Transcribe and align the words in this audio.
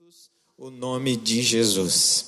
juntos 0.00 0.28
o 0.58 0.70
nome 0.70 1.16
de 1.16 1.40
Jesus. 1.40 2.26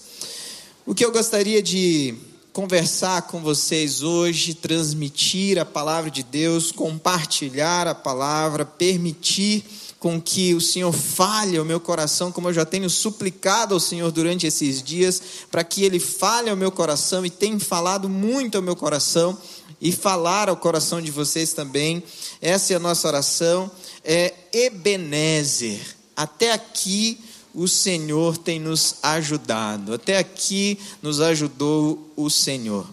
O 0.86 0.94
que 0.94 1.04
eu 1.04 1.10
gostaria 1.10 1.60
de 1.60 2.14
conversar 2.52 3.22
com 3.22 3.40
vocês 3.40 4.02
hoje, 4.02 4.54
transmitir 4.54 5.58
a 5.58 5.64
palavra 5.64 6.08
de 6.08 6.22
Deus, 6.22 6.70
compartilhar 6.70 7.88
a 7.88 7.94
palavra, 7.94 8.64
permitir 8.64 9.64
com 9.98 10.20
que 10.20 10.54
o 10.54 10.60
Senhor 10.60 10.92
fale 10.92 11.56
ao 11.56 11.64
meu 11.64 11.80
coração, 11.80 12.30
como 12.30 12.48
eu 12.48 12.52
já 12.52 12.64
tenho 12.64 12.88
suplicado 12.88 13.74
ao 13.74 13.80
Senhor 13.80 14.12
durante 14.12 14.46
esses 14.46 14.80
dias, 14.80 15.20
para 15.50 15.64
que 15.64 15.82
Ele 15.82 15.98
fale 15.98 16.50
ao 16.50 16.56
meu 16.56 16.70
coração 16.70 17.26
e 17.26 17.30
tem 17.30 17.58
falado 17.58 18.08
muito 18.08 18.56
ao 18.56 18.62
meu 18.62 18.76
coração 18.76 19.36
e 19.80 19.90
falar 19.90 20.48
ao 20.48 20.56
coração 20.56 21.02
de 21.02 21.10
vocês 21.10 21.52
também. 21.52 22.02
Essa 22.40 22.74
é 22.74 22.76
a 22.76 22.80
nossa 22.80 23.08
oração, 23.08 23.68
é 24.04 24.32
Ebenezer. 24.52 25.80
Até 26.14 26.52
aqui 26.52 27.18
o 27.56 27.66
Senhor 27.66 28.36
tem 28.36 28.60
nos 28.60 28.96
ajudado. 29.02 29.94
Até 29.94 30.18
aqui 30.18 30.78
nos 31.00 31.22
ajudou 31.22 32.12
o 32.14 32.28
Senhor. 32.28 32.86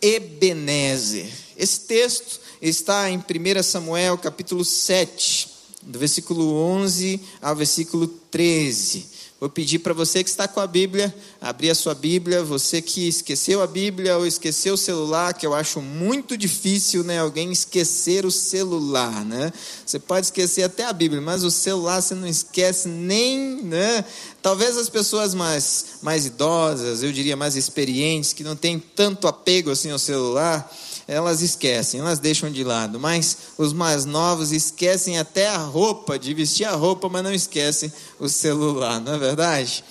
Ebenezer. 0.00 1.30
Esse 1.54 1.80
texto 1.80 2.40
está 2.62 3.10
em 3.10 3.18
1 3.18 3.62
Samuel, 3.62 4.16
capítulo 4.16 4.64
7, 4.64 5.50
do 5.82 5.98
versículo 5.98 6.54
11 6.54 7.20
ao 7.42 7.54
versículo 7.54 8.08
13. 8.08 9.06
Vou 9.40 9.48
pedir 9.48 9.78
para 9.78 9.94
você 9.94 10.22
que 10.22 10.28
está 10.28 10.46
com 10.46 10.60
a 10.60 10.66
Bíblia, 10.66 11.14
abrir 11.40 11.70
a 11.70 11.74
sua 11.74 11.94
Bíblia, 11.94 12.44
você 12.44 12.82
que 12.82 13.08
esqueceu 13.08 13.62
a 13.62 13.66
Bíblia 13.66 14.18
ou 14.18 14.26
esqueceu 14.26 14.74
o 14.74 14.76
celular, 14.76 15.32
que 15.32 15.46
eu 15.46 15.54
acho 15.54 15.80
muito 15.80 16.36
difícil, 16.36 17.02
né, 17.02 17.20
alguém 17.20 17.50
esquecer 17.50 18.26
o 18.26 18.30
celular, 18.30 19.24
né? 19.24 19.50
Você 19.86 19.98
pode 19.98 20.26
esquecer 20.26 20.64
até 20.64 20.84
a 20.84 20.92
Bíblia, 20.92 21.22
mas 21.22 21.42
o 21.42 21.50
celular 21.50 22.02
você 22.02 22.14
não 22.14 22.28
esquece 22.28 22.86
nem, 22.86 23.62
né? 23.62 24.04
Talvez 24.42 24.76
as 24.76 24.90
pessoas 24.90 25.34
mais 25.34 25.86
mais 26.02 26.26
idosas, 26.26 27.02
eu 27.02 27.10
diria 27.10 27.34
mais 27.34 27.56
experientes, 27.56 28.34
que 28.34 28.44
não 28.44 28.54
têm 28.54 28.78
tanto 28.78 29.26
apego 29.26 29.70
assim 29.70 29.90
ao 29.90 29.98
celular, 29.98 30.70
elas 31.10 31.42
esquecem, 31.42 31.98
elas 31.98 32.20
deixam 32.20 32.50
de 32.52 32.62
lado. 32.62 33.00
Mas 33.00 33.36
os 33.58 33.72
mais 33.72 34.04
novos 34.04 34.52
esquecem 34.52 35.18
até 35.18 35.48
a 35.48 35.56
roupa, 35.56 36.16
de 36.16 36.32
vestir 36.32 36.64
a 36.64 36.72
roupa, 36.72 37.08
mas 37.08 37.24
não 37.24 37.34
esquecem 37.34 37.92
o 38.20 38.28
celular, 38.28 39.00
não 39.00 39.14
é 39.14 39.18
verdade? 39.18 39.82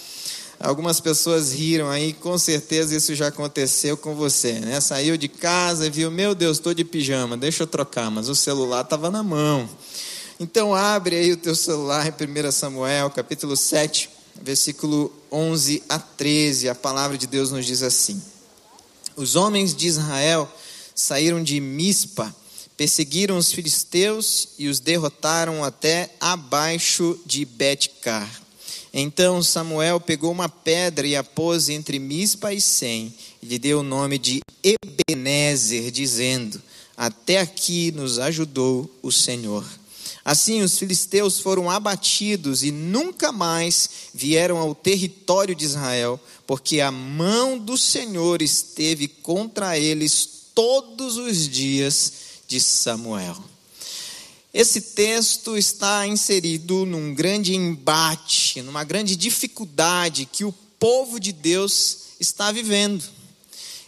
Algumas 0.57 1.01
pessoas 1.01 1.51
riram 1.51 1.89
aí, 1.89 2.13
com 2.13 2.37
certeza 2.37 2.95
isso 2.95 3.13
já 3.15 3.27
aconteceu 3.27 3.97
com 3.97 4.15
você, 4.15 4.53
né? 4.53 4.79
Saiu 4.79 5.17
de 5.17 5.27
casa 5.27 5.87
e 5.87 5.89
viu, 5.89 6.09
meu 6.09 6.33
Deus, 6.33 6.57
estou 6.57 6.73
de 6.73 6.85
pijama, 6.85 7.35
deixa 7.35 7.63
eu 7.63 7.67
trocar, 7.67 8.09
mas 8.09 8.29
o 8.29 8.35
celular 8.35 8.81
estava 8.81 9.11
na 9.11 9.21
mão. 9.21 9.69
Então 10.39 10.73
abre 10.73 11.17
aí 11.17 11.33
o 11.33 11.37
teu 11.37 11.53
celular 11.53 12.07
em 12.07 12.47
1 12.47 12.51
Samuel, 12.51 13.09
capítulo 13.09 13.57
7, 13.57 14.09
versículo 14.41 15.11
11 15.29 15.83
a 15.89 15.99
13. 15.99 16.69
A 16.69 16.75
palavra 16.75 17.17
de 17.17 17.27
Deus 17.27 17.51
nos 17.51 17.65
diz 17.65 17.83
assim: 17.83 18.21
Os 19.17 19.35
homens 19.35 19.75
de 19.75 19.87
Israel 19.87 20.49
saíram 21.01 21.41
de 21.41 21.59
Mispa, 21.59 22.35
perseguiram 22.75 23.37
os 23.37 23.51
filisteus 23.51 24.49
e 24.57 24.67
os 24.67 24.79
derrotaram 24.79 25.63
até 25.63 26.13
abaixo 26.19 27.19
de 27.25 27.45
Betcar. 27.45 28.29
Então 28.93 29.41
Samuel 29.43 29.99
pegou 29.99 30.31
uma 30.31 30.49
pedra 30.49 31.07
e 31.07 31.15
a 31.15 31.23
pôs 31.23 31.69
entre 31.69 31.99
Mispa 31.99 32.53
e 32.53 32.59
Sem, 32.59 33.13
e 33.41 33.45
lhe 33.45 33.59
deu 33.59 33.79
o 33.79 33.83
nome 33.83 34.17
de 34.17 34.41
Ebenezer, 34.63 35.91
dizendo: 35.91 36.61
Até 36.97 37.39
aqui 37.39 37.91
nos 37.91 38.19
ajudou 38.19 38.89
o 39.01 39.11
Senhor. 39.11 39.65
Assim 40.25 40.61
os 40.61 40.77
filisteus 40.77 41.39
foram 41.39 41.69
abatidos 41.69 42.63
e 42.63 42.71
nunca 42.71 43.31
mais 43.31 43.89
vieram 44.13 44.57
ao 44.57 44.75
território 44.75 45.55
de 45.55 45.65
Israel, 45.65 46.19
porque 46.45 46.81
a 46.81 46.91
mão 46.91 47.57
do 47.57 47.77
Senhor 47.77 48.41
esteve 48.41 49.07
contra 49.07 49.77
eles 49.77 50.38
todos 50.59 51.15
os 51.15 51.47
dias 51.47 52.11
de 52.45 52.59
Samuel. 52.59 53.41
Esse 54.53 54.81
texto 54.81 55.57
está 55.57 56.05
inserido 56.05 56.85
num 56.85 57.13
grande 57.13 57.55
embate, 57.55 58.61
numa 58.61 58.83
grande 58.83 59.15
dificuldade 59.15 60.25
que 60.29 60.43
o 60.43 60.51
povo 60.77 61.17
de 61.17 61.31
Deus 61.31 61.99
está 62.19 62.51
vivendo. 62.51 63.05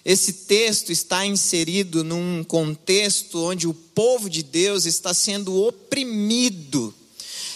Esse 0.05 0.31
texto 0.31 0.93
está 0.93 1.25
inserido 1.25 2.05
num 2.05 2.41
contexto 2.41 3.43
onde 3.43 3.67
o 3.67 3.73
povo 3.73 4.29
de 4.29 4.41
Deus 4.41 4.85
está 4.85 5.13
sendo 5.13 5.53
oprimido. 5.53 6.95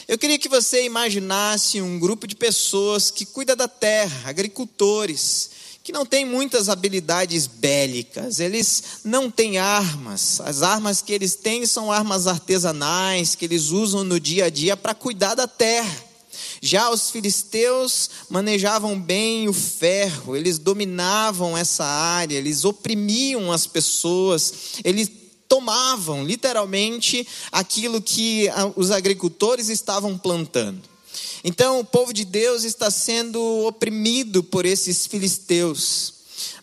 Eu 0.09 0.17
queria 0.17 0.37
que 0.37 0.49
você 0.49 0.83
imaginasse 0.83 1.79
um 1.79 1.97
grupo 1.97 2.27
de 2.27 2.35
pessoas 2.35 3.11
que 3.11 3.25
cuida 3.25 3.55
da 3.55 3.69
terra, 3.69 4.29
agricultores, 4.29 5.51
que 5.85 5.91
não 5.91 6.03
têm 6.03 6.25
muitas 6.25 6.67
habilidades 6.67 7.45
bélicas, 7.45 8.39
eles 8.39 8.83
não 9.03 9.29
têm 9.29 9.59
armas. 9.59 10.41
As 10.41 10.63
armas 10.63 10.99
que 10.99 11.13
eles 11.13 11.35
têm 11.35 11.63
são 11.67 11.91
armas 11.91 12.25
artesanais 12.25 13.35
que 13.35 13.45
eles 13.45 13.69
usam 13.69 14.03
no 14.03 14.19
dia 14.19 14.45
a 14.45 14.49
dia 14.49 14.75
para 14.75 14.95
cuidar 14.95 15.35
da 15.35 15.47
terra. 15.47 15.95
Já 16.59 16.89
os 16.89 17.11
filisteus 17.11 18.09
manejavam 18.31 18.99
bem 18.99 19.47
o 19.47 19.53
ferro, 19.53 20.35
eles 20.35 20.57
dominavam 20.57 21.55
essa 21.55 21.85
área, 21.85 22.35
eles 22.35 22.65
oprimiam 22.65 23.51
as 23.51 23.67
pessoas, 23.67 24.53
eles 24.83 25.07
tomavam 25.47 26.25
literalmente 26.25 27.27
aquilo 27.51 28.01
que 28.01 28.49
os 28.75 28.89
agricultores 28.89 29.69
estavam 29.69 30.17
plantando. 30.17 30.94
Então, 31.47 31.79
o 31.79 31.85
povo 31.85 32.11
de 32.11 32.25
Deus 32.25 32.63
está 32.63 32.89
sendo 32.89 33.39
oprimido 33.67 34.43
por 34.43 34.65
esses 34.65 35.05
filisteus. 35.05 36.11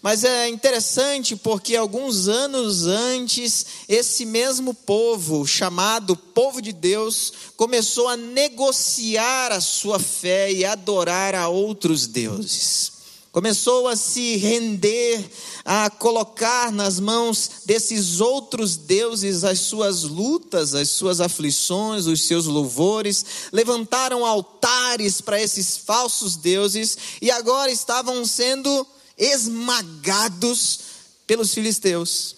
Mas 0.03 0.25
é 0.25 0.49
interessante 0.49 1.37
porque 1.37 1.77
alguns 1.77 2.27
anos 2.27 2.85
antes, 2.89 3.65
esse 3.89 4.27
mesmo 4.27 4.75
povo, 4.75 5.47
chamado 5.47 6.17
povo 6.17 6.61
de 6.61 6.73
Deus, 6.73 7.33
começou 7.57 8.09
a 8.09 8.17
negociar 8.17 9.53
a 9.53 9.61
sua 9.61 10.01
fé 10.01 10.53
e 10.53 10.65
adorar 10.65 11.37
a 11.37 11.47
outros 11.47 12.09
deuses 12.09 13.02
começou 13.33 13.89
a 13.89 13.97
se 13.97 14.37
render, 14.37 15.25
a 15.65 15.89
colocar 15.89 16.71
nas 16.71 17.01
mãos 17.01 17.63
desses 17.65 18.21
outros 18.21 18.77
deuses 18.77 19.43
as 19.43 19.61
suas 19.61 20.03
lutas, 20.03 20.75
as 20.75 20.91
suas 20.91 21.19
aflições, 21.19 22.05
os 22.05 22.27
seus 22.27 22.45
louvores, 22.45 23.25
levantaram 23.51 24.27
altares 24.27 25.23
para 25.23 25.41
esses 25.41 25.79
falsos 25.79 26.37
deuses 26.37 26.99
e 27.23 27.31
agora 27.31 27.73
estavam 27.73 28.23
sendo 28.27 28.87
esmagados 29.17 30.81
pelos 31.27 31.55
filisteus. 31.55 32.37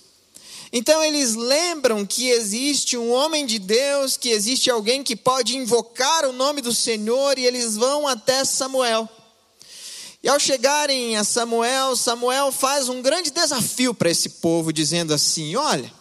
Então 0.73 1.03
eles 1.03 1.35
lembram 1.35 2.07
que 2.07 2.29
existe 2.29 2.97
um 2.97 3.11
homem 3.11 3.47
de 3.47 3.59
Deus, 3.59 4.17
que 4.17 4.29
existe 4.29 4.71
alguém 4.71 5.03
que 5.03 5.17
pode 5.17 5.57
invocar 5.57 6.25
o 6.25 6.33
nome 6.33 6.61
do 6.61 6.73
Senhor 6.73 7.37
e 7.37 7.47
eles 7.47 7.77
vão 7.77 8.07
até 8.07 8.45
Samuel. 8.45 9.09
E 10.25 10.29
ao 10.31 10.41
chegarem 10.41 11.19
a 11.19 11.23
Samuel, 11.23 11.95
Samuel 11.95 12.51
faz 12.51 12.89
um 12.89 13.03
grande 13.03 13.31
desafio 13.31 13.93
para 13.93 14.09
esse 14.09 14.31
povo, 14.31 14.73
dizendo 14.73 15.13
assim: 15.13 15.55
Olha, 15.55 15.93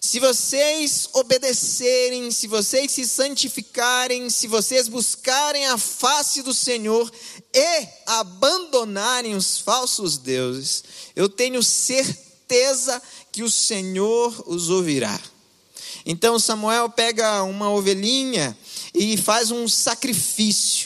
se 0.00 0.20
vocês 0.20 1.08
obedecerem, 1.14 2.30
se 2.30 2.46
vocês 2.46 2.92
se 2.92 3.04
santificarem, 3.08 4.30
se 4.30 4.46
vocês 4.46 4.86
buscarem 4.86 5.66
a 5.66 5.76
face 5.76 6.42
do 6.42 6.54
Senhor 6.54 7.10
e 7.52 7.88
abandonarem 8.06 9.34
os 9.34 9.58
falsos 9.58 10.16
deuses, 10.16 10.84
eu 11.16 11.28
tenho 11.28 11.60
certeza 11.60 13.02
que 13.32 13.42
o 13.42 13.50
Senhor 13.50 14.44
os 14.46 14.70
ouvirá. 14.70 15.20
Então 16.06 16.38
Samuel 16.38 16.88
pega 16.88 17.42
uma 17.42 17.68
ovelhinha 17.68 18.56
e 18.94 19.16
faz 19.16 19.50
um 19.50 19.66
sacrifício. 19.66 20.85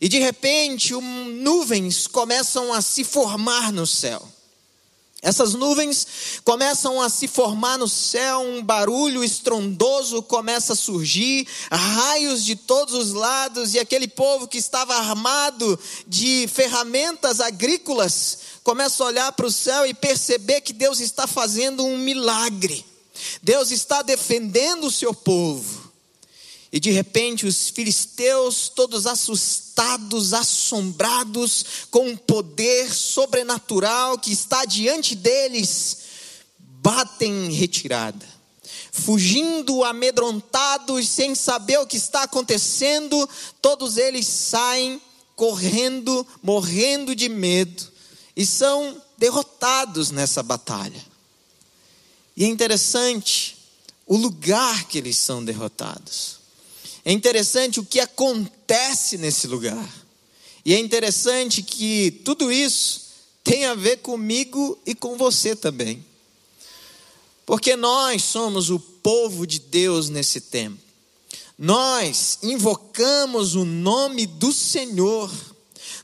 E 0.00 0.08
de 0.08 0.18
repente, 0.18 0.94
um, 0.94 1.24
nuvens 1.24 2.06
começam 2.06 2.72
a 2.72 2.80
se 2.80 3.04
formar 3.04 3.72
no 3.72 3.86
céu. 3.86 4.26
Essas 5.22 5.54
nuvens 5.54 6.06
começam 6.44 7.00
a 7.00 7.08
se 7.08 7.26
formar 7.26 7.78
no 7.78 7.88
céu, 7.88 8.40
um 8.40 8.62
barulho 8.62 9.24
estrondoso 9.24 10.22
começa 10.22 10.74
a 10.74 10.76
surgir, 10.76 11.48
raios 11.68 12.44
de 12.44 12.54
todos 12.54 12.94
os 12.94 13.12
lados, 13.12 13.74
e 13.74 13.78
aquele 13.78 14.06
povo 14.06 14.46
que 14.46 14.58
estava 14.58 14.94
armado 14.94 15.78
de 16.06 16.46
ferramentas 16.46 17.40
agrícolas 17.40 18.38
começa 18.62 19.02
a 19.02 19.06
olhar 19.06 19.32
para 19.32 19.46
o 19.46 19.52
céu 19.52 19.86
e 19.86 19.94
perceber 19.94 20.60
que 20.60 20.72
Deus 20.72 21.00
está 21.00 21.26
fazendo 21.26 21.84
um 21.84 21.98
milagre. 21.98 22.84
Deus 23.42 23.70
está 23.70 24.02
defendendo 24.02 24.86
o 24.86 24.92
seu 24.92 25.14
povo. 25.14 25.85
E 26.72 26.80
de 26.80 26.90
repente 26.90 27.46
os 27.46 27.70
filisteus, 27.70 28.68
todos 28.68 29.06
assustados, 29.06 30.32
assombrados 30.32 31.64
com 31.90 32.10
o 32.10 32.18
poder 32.18 32.92
sobrenatural 32.92 34.18
que 34.18 34.32
está 34.32 34.64
diante 34.64 35.14
deles, 35.14 35.98
batem 36.58 37.46
em 37.46 37.52
retirada. 37.52 38.26
Fugindo 38.92 39.84
amedrontados, 39.84 41.08
sem 41.08 41.34
saber 41.34 41.78
o 41.78 41.86
que 41.86 41.96
está 41.96 42.22
acontecendo, 42.22 43.28
todos 43.60 43.96
eles 43.96 44.26
saem 44.26 45.00
correndo, 45.36 46.26
morrendo 46.42 47.14
de 47.14 47.28
medo 47.28 47.86
e 48.34 48.44
são 48.44 49.00
derrotados 49.18 50.10
nessa 50.10 50.42
batalha. 50.42 51.04
E 52.36 52.44
é 52.44 52.46
interessante 52.48 53.56
o 54.06 54.16
lugar 54.16 54.84
que 54.84 54.98
eles 54.98 55.16
são 55.16 55.44
derrotados. 55.44 56.35
É 57.06 57.12
interessante 57.12 57.78
o 57.78 57.84
que 57.84 58.00
acontece 58.00 59.16
nesse 59.16 59.46
lugar. 59.46 59.88
E 60.64 60.74
é 60.74 60.78
interessante 60.80 61.62
que 61.62 62.10
tudo 62.24 62.50
isso 62.50 63.02
tem 63.44 63.64
a 63.64 63.76
ver 63.76 63.98
comigo 63.98 64.76
e 64.84 64.92
com 64.92 65.16
você 65.16 65.54
também. 65.54 66.04
Porque 67.46 67.76
nós 67.76 68.24
somos 68.24 68.70
o 68.70 68.80
povo 68.80 69.46
de 69.46 69.60
Deus 69.60 70.08
nesse 70.08 70.40
tempo. 70.40 70.78
Nós 71.56 72.40
invocamos 72.42 73.54
o 73.54 73.64
nome 73.64 74.26
do 74.26 74.52
Senhor. 74.52 75.32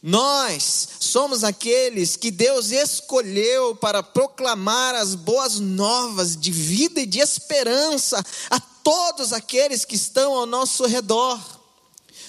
Nós 0.00 0.88
somos 1.00 1.42
aqueles 1.42 2.14
que 2.14 2.30
Deus 2.30 2.70
escolheu 2.70 3.74
para 3.74 4.04
proclamar 4.04 4.94
as 4.94 5.16
boas 5.16 5.58
novas 5.58 6.36
de 6.36 6.52
vida 6.52 7.00
e 7.00 7.06
de 7.06 7.18
esperança 7.18 8.24
a 8.48 8.60
todos 8.82 9.32
aqueles 9.32 9.84
que 9.84 9.96
estão 9.96 10.34
ao 10.34 10.46
nosso 10.46 10.86
redor. 10.86 11.40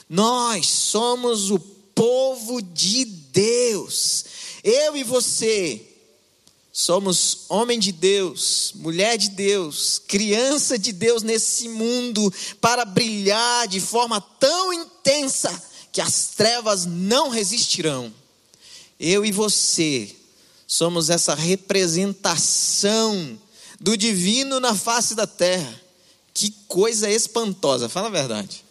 Nós 0.10 0.68
somos 0.68 1.52
o 1.52 1.60
povo 1.60 2.62
de 2.62 3.06
Deus. 3.06 4.26
Eu 4.64 4.96
e 4.96 5.04
você 5.04 5.90
somos 6.72 7.46
homem 7.50 7.78
de 7.78 7.92
Deus, 7.92 8.72
mulher 8.76 9.16
de 9.16 9.30
Deus, 9.30 10.02
criança 10.08 10.78
de 10.78 10.92
Deus 10.92 11.22
nesse 11.22 11.70
mundo 11.70 12.34
para 12.60 12.84
brilhar 12.84 13.68
de 13.68 13.80
forma 13.80 14.20
tão 14.40 14.74
intensa 14.74 15.62
que 15.92 16.02
as 16.02 16.30
trevas 16.30 16.88
não 16.88 17.30
resistirão. 17.30 18.12
Eu 19.00 19.24
e 19.24 19.32
você 19.32 20.16
somos 20.66 21.12
essa 21.12 21.36
representação 21.36 23.40
do 23.80 23.96
divino 23.96 24.60
na 24.60 24.74
face 24.74 25.14
da 25.14 25.28
terra. 25.28 25.83
Que 26.34 26.52
coisa 26.68 27.10
espantosa, 27.10 27.88
fala 27.88 28.08
a 28.08 28.12
verdade. 28.12 28.64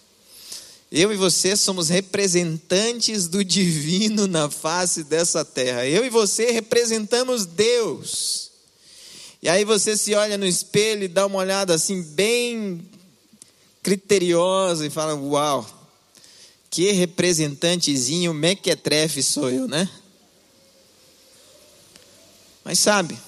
Eu 0.91 1.11
e 1.13 1.17
você 1.17 1.57
somos 1.57 1.89
representantes 1.89 3.27
do 3.27 3.43
divino 3.43 4.27
na 4.27 4.51
face 4.51 5.05
dessa 5.05 5.45
terra. 5.45 5.87
Eu 5.87 6.05
e 6.05 6.11
você 6.11 6.51
representamos 6.51 7.47
Deus. 7.47 8.51
E 9.43 9.49
aí 9.49 9.65
você 9.65 9.97
se 9.97 10.15
olha 10.15 10.37
no 10.37 10.45
espelho 10.45 11.05
e 11.05 11.09
dá 11.09 11.25
uma 11.27 11.39
olhada 11.39 11.75
assim, 11.75 12.03
bem 12.03 12.87
criteriosa, 13.83 14.87
e 14.87 14.91
fala: 14.91 15.15
Uau, 15.15 15.67
que 16.71 16.93
representantezinho 16.93 18.33
mequetrefe 18.35 19.23
sou 19.23 19.51
eu, 19.51 19.67
né? 19.67 19.89
Mas 22.65 22.79
sabe, 22.79 23.19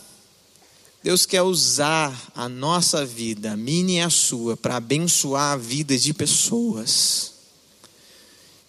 Deus 1.05 1.27
quer 1.27 1.43
usar 1.43 2.19
a 2.35 2.49
nossa 2.49 3.05
vida, 3.05 3.53
a 3.53 3.57
minha 3.59 4.01
e 4.01 4.01
a 4.01 4.09
sua, 4.09 4.57
para 4.57 4.77
abençoar 4.77 5.53
a 5.53 5.57
vida 5.59 5.99
de 5.99 6.15
pessoas. 6.15 7.33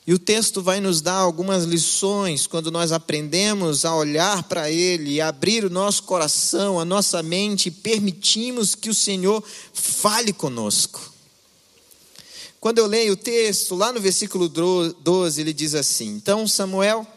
E 0.05 0.13
o 0.13 0.19
texto 0.19 0.61
vai 0.61 0.81
nos 0.81 0.99
dar 0.99 1.15
algumas 1.15 1.63
lições 1.63 2.45
quando 2.45 2.69
nós 2.69 2.91
aprendemos 2.91 3.85
a 3.85 3.95
olhar 3.95 4.43
para 4.43 4.69
Ele 4.69 5.11
e 5.11 5.21
abrir 5.21 5.63
o 5.63 5.69
nosso 5.69 6.03
coração, 6.03 6.77
a 6.77 6.83
nossa 6.83 7.23
mente 7.23 7.67
e 7.67 7.71
permitimos 7.71 8.75
que 8.75 8.89
o 8.89 8.93
Senhor 8.93 9.41
fale 9.73 10.33
conosco. 10.33 11.13
Quando 12.59 12.79
eu 12.79 12.85
leio 12.85 13.13
o 13.13 13.17
texto, 13.17 13.75
lá 13.75 13.93
no 13.93 14.01
versículo 14.01 14.49
12, 14.49 15.39
ele 15.39 15.53
diz 15.53 15.73
assim: 15.73 16.09
Então 16.09 16.45
Samuel 16.49 17.07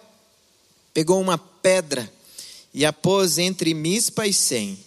pegou 0.94 1.20
uma 1.20 1.36
pedra 1.36 2.08
e 2.72 2.86
a 2.86 2.92
pôs 2.92 3.36
entre 3.36 3.74
Mispa 3.74 4.24
e 4.24 4.32
Sem, 4.32 4.86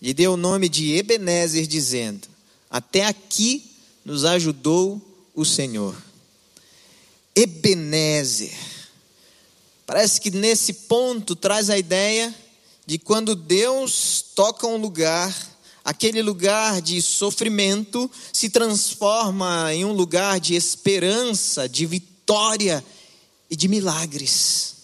lhe 0.00 0.14
deu 0.14 0.32
o 0.32 0.36
nome 0.36 0.68
de 0.68 0.92
Ebenezer, 0.92 1.66
dizendo: 1.66 2.28
Até 2.70 3.04
aqui 3.04 3.70
nos 4.04 4.24
ajudou 4.24 5.00
o 5.34 5.44
Senhor. 5.44 5.96
Ebenezer. 7.34 8.56
Parece 9.86 10.20
que 10.20 10.30
nesse 10.30 10.72
ponto 10.72 11.34
traz 11.34 11.68
a 11.68 11.78
ideia 11.78 12.34
de 12.86 12.98
quando 12.98 13.34
Deus 13.34 14.24
toca 14.34 14.66
um 14.66 14.76
lugar, 14.76 15.34
aquele 15.84 16.22
lugar 16.22 16.80
de 16.80 17.00
sofrimento 17.02 18.10
se 18.32 18.50
transforma 18.50 19.72
em 19.74 19.84
um 19.84 19.92
lugar 19.92 20.40
de 20.40 20.54
esperança, 20.54 21.68
de 21.68 21.86
vitória 21.86 22.84
e 23.50 23.56
de 23.56 23.68
milagres. 23.68 24.74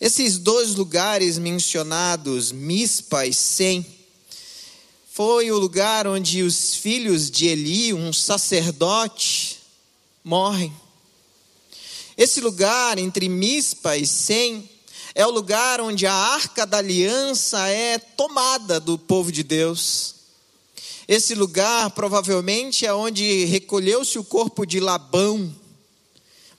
Esses 0.00 0.38
dois 0.38 0.76
lugares 0.76 1.38
mencionados, 1.38 2.52
Mispa 2.52 3.26
e 3.26 3.34
Sem, 3.34 3.84
foi 5.18 5.50
o 5.50 5.58
lugar 5.58 6.06
onde 6.06 6.44
os 6.44 6.76
filhos 6.76 7.28
de 7.28 7.48
Eli, 7.48 7.92
um 7.92 8.12
sacerdote, 8.12 9.58
morrem. 10.22 10.72
Esse 12.16 12.40
lugar 12.40 12.98
entre 12.98 13.28
Mispa 13.28 13.96
e 13.96 14.06
Sem 14.06 14.70
é 15.16 15.26
o 15.26 15.30
lugar 15.32 15.80
onde 15.80 16.06
a 16.06 16.14
arca 16.14 16.64
da 16.64 16.78
aliança 16.78 17.66
é 17.66 17.98
tomada 17.98 18.78
do 18.78 18.96
povo 18.96 19.32
de 19.32 19.42
Deus. 19.42 20.14
Esse 21.08 21.34
lugar 21.34 21.90
provavelmente 21.90 22.86
é 22.86 22.94
onde 22.94 23.44
recolheu-se 23.46 24.20
o 24.20 24.24
corpo 24.24 24.64
de 24.64 24.78
Labão. 24.78 25.52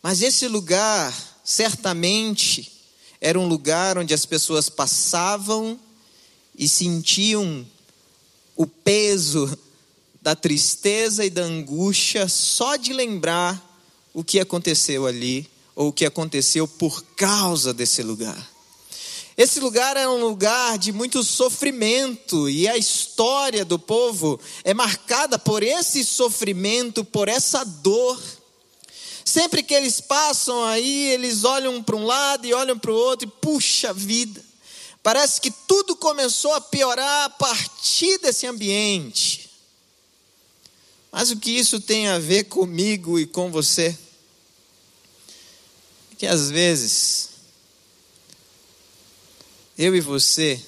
Mas 0.03 0.21
esse 0.21 0.50
lugar, 0.50 1.17
certamente, 1.45 2.69
era 3.21 3.39
um 3.39 3.47
lugar 3.47 3.97
onde 3.97 4.13
as 4.13 4.25
pessoas 4.25 4.67
passavam 4.67 5.79
e 6.53 6.67
sentiam 6.67 7.65
o 8.59 8.67
peso 8.67 9.57
da 10.21 10.35
tristeza 10.35 11.23
e 11.23 11.29
da 11.29 11.44
angústia 11.44 12.27
só 12.27 12.75
de 12.75 12.91
lembrar 12.91 13.57
o 14.13 14.21
que 14.21 14.38
aconteceu 14.38 15.06
ali, 15.06 15.50
ou 15.73 15.88
o 15.88 15.94
que 15.94 16.06
aconteceu 16.06 16.67
por 16.67 17.01
causa 17.15 17.73
desse 17.73 18.03
lugar. 18.03 18.51
Esse 19.38 19.61
lugar 19.61 19.95
é 19.95 20.06
um 20.06 20.19
lugar 20.19 20.77
de 20.77 20.91
muito 20.91 21.23
sofrimento, 21.23 22.50
e 22.50 22.67
a 22.67 22.75
história 22.75 23.63
do 23.63 23.79
povo 23.79 24.38
é 24.65 24.73
marcada 24.73 25.39
por 25.39 25.63
esse 25.63 26.03
sofrimento, 26.03 27.06
por 27.06 27.29
essa 27.29 27.63
dor. 27.63 28.21
Sempre 29.23 29.63
que 29.63 29.73
eles 29.73 30.01
passam 30.01 30.65
aí, 30.65 31.11
eles 31.11 31.45
olham 31.45 31.81
para 31.81 31.95
um 31.95 32.06
lado 32.06 32.45
e 32.45 32.54
olham 32.54 32.78
para 32.78 32.92
o 32.92 32.95
outro, 32.95 33.25
e 33.25 33.31
puxa 33.39 33.94
vida, 33.94 34.44
parece 35.01 35.39
que 35.41 35.51
tudo 35.51 35.95
começou 35.95 36.53
a 36.53 36.61
piorar 36.61 37.25
a 37.25 37.29
partir 37.29 38.18
desse 38.19 38.45
ambiente. 38.45 39.49
Mas 41.11 41.31
o 41.31 41.37
que 41.37 41.51
isso 41.51 41.79
tem 41.79 42.07
a 42.07 42.19
ver 42.19 42.45
comigo 42.45 43.19
e 43.19 43.25
com 43.25 43.51
você? 43.51 43.97
Que 46.18 46.27
às 46.27 46.51
vezes, 46.51 47.29
eu 49.77 49.95
e 49.95 50.01
você, 50.01 50.61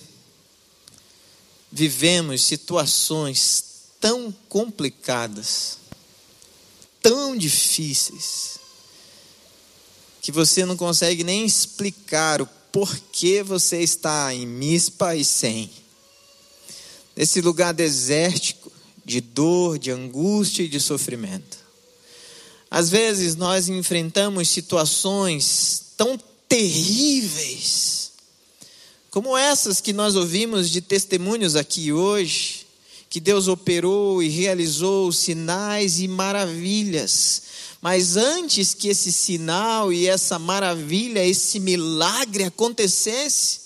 vivemos 1.71 2.43
situações 2.43 3.63
tão 3.99 4.31
complicadas, 4.49 5.77
tão 7.01 7.37
difíceis, 7.37 8.59
que 10.21 10.31
você 10.31 10.65
não 10.65 10.75
consegue 10.75 11.23
nem 11.23 11.45
explicar 11.45 12.41
o 12.41 12.49
porquê 12.71 13.43
você 13.43 13.81
está 13.81 14.33
em 14.33 14.45
Mispa 14.45 15.15
e 15.15 15.25
sem. 15.25 15.69
Nesse 17.15 17.41
lugar 17.41 17.73
desértico, 17.73 18.71
de 19.03 19.19
dor, 19.19 19.77
de 19.77 19.91
angústia 19.91 20.63
e 20.63 20.67
de 20.67 20.79
sofrimento. 20.79 21.57
Às 22.69 22.89
vezes 22.89 23.35
nós 23.35 23.67
enfrentamos 23.67 24.47
situações 24.47 25.83
tão 25.97 26.17
terríveis, 26.47 28.11
como 29.09 29.37
essas 29.37 29.81
que 29.81 29.91
nós 29.91 30.15
ouvimos 30.15 30.69
de 30.69 30.79
testemunhos 30.79 31.57
aqui 31.57 31.91
hoje, 31.91 32.65
que 33.09 33.19
Deus 33.19 33.49
operou 33.49 34.23
e 34.23 34.29
realizou 34.29 35.11
sinais 35.11 35.99
e 35.99 36.07
maravilhas. 36.07 37.43
Mas 37.81 38.15
antes 38.15 38.75
que 38.75 38.89
esse 38.89 39.11
sinal 39.11 39.91
e 39.91 40.07
essa 40.07 40.37
maravilha, 40.37 41.25
esse 41.25 41.59
milagre 41.59 42.43
acontecesse, 42.43 43.61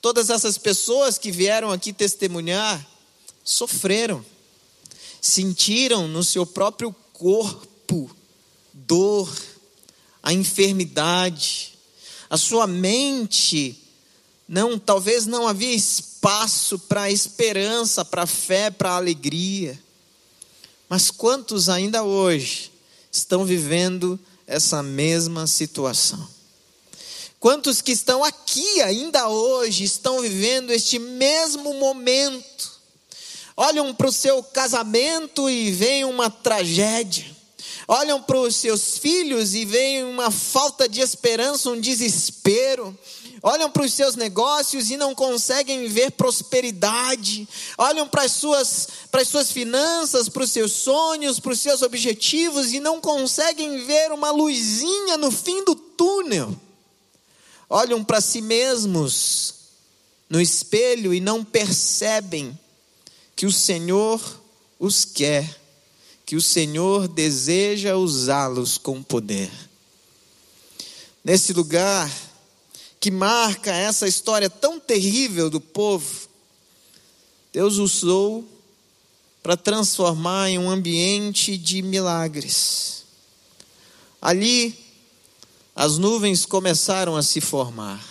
todas 0.00 0.30
essas 0.30 0.56
pessoas 0.56 1.18
que 1.18 1.32
vieram 1.32 1.72
aqui 1.72 1.92
testemunhar 1.92 2.86
sofreram 3.44 4.24
sentiram 5.20 6.06
no 6.06 6.22
seu 6.22 6.46
próprio 6.46 6.94
corpo 7.12 8.14
dor, 8.72 9.34
a 10.22 10.32
enfermidade. 10.32 11.72
A 12.30 12.36
sua 12.36 12.66
mente 12.66 13.76
não, 14.48 14.78
talvez 14.78 15.26
não 15.26 15.48
havia 15.48 15.74
espaço 15.74 16.78
para 16.78 17.10
esperança, 17.10 18.04
para 18.04 18.26
fé, 18.26 18.70
para 18.70 18.96
alegria. 18.96 19.80
Mas 20.88 21.10
quantos 21.10 21.68
ainda 21.68 22.04
hoje 22.04 22.75
estão 23.16 23.44
vivendo 23.44 24.18
essa 24.46 24.82
mesma 24.82 25.46
situação? 25.46 26.28
Quantos 27.38 27.80
que 27.80 27.92
estão 27.92 28.24
aqui 28.24 28.80
ainda 28.82 29.28
hoje 29.28 29.84
estão 29.84 30.20
vivendo 30.20 30.72
este 30.72 30.98
mesmo 30.98 31.74
momento? 31.74 32.76
Olham 33.56 33.94
para 33.94 34.08
o 34.08 34.12
seu 34.12 34.42
casamento 34.42 35.48
e 35.48 35.70
veem 35.70 36.04
uma 36.04 36.30
tragédia. 36.30 37.24
Olham 37.88 38.20
para 38.20 38.40
os 38.40 38.56
seus 38.56 38.98
filhos 38.98 39.54
e 39.54 39.64
veem 39.64 40.04
uma 40.04 40.30
falta 40.30 40.88
de 40.88 41.00
esperança, 41.00 41.70
um 41.70 41.80
desespero 41.80 42.96
olham 43.46 43.70
para 43.70 43.84
os 43.84 43.94
seus 43.94 44.16
negócios 44.16 44.90
e 44.90 44.96
não 44.96 45.14
conseguem 45.14 45.86
ver 45.86 46.10
prosperidade, 46.10 47.48
olham 47.78 48.08
para 48.08 48.24
as 48.24 48.32
suas, 48.32 48.88
para 49.08 49.22
as 49.22 49.28
suas 49.28 49.52
finanças, 49.52 50.28
para 50.28 50.42
os 50.42 50.50
seus 50.50 50.72
sonhos, 50.72 51.38
para 51.38 51.52
os 51.52 51.60
seus 51.60 51.80
objetivos 51.80 52.72
e 52.72 52.80
não 52.80 53.00
conseguem 53.00 53.86
ver 53.86 54.10
uma 54.10 54.32
luzinha 54.32 55.16
no 55.16 55.30
fim 55.30 55.64
do 55.64 55.76
túnel. 55.76 56.56
Olham 57.70 58.02
para 58.02 58.20
si 58.20 58.40
mesmos 58.40 59.54
no 60.28 60.40
espelho 60.40 61.14
e 61.14 61.20
não 61.20 61.44
percebem 61.44 62.58
que 63.36 63.46
o 63.46 63.52
Senhor 63.52 64.20
os 64.76 65.04
quer, 65.04 65.48
que 66.24 66.34
o 66.34 66.42
Senhor 66.42 67.06
deseja 67.06 67.94
usá-los 67.94 68.76
com 68.76 69.00
poder. 69.04 69.52
Nesse 71.22 71.52
lugar, 71.52 72.10
que 73.06 73.10
marca 73.12 73.72
essa 73.72 74.08
história 74.08 74.50
tão 74.50 74.80
terrível 74.80 75.48
do 75.48 75.60
povo, 75.60 76.28
Deus 77.52 77.76
usou 77.76 78.44
para 79.44 79.56
transformar 79.56 80.50
em 80.50 80.58
um 80.58 80.68
ambiente 80.68 81.56
de 81.56 81.82
milagres. 81.82 83.04
Ali, 84.20 84.76
as 85.72 85.98
nuvens 85.98 86.44
começaram 86.44 87.14
a 87.14 87.22
se 87.22 87.40
formar. 87.40 88.04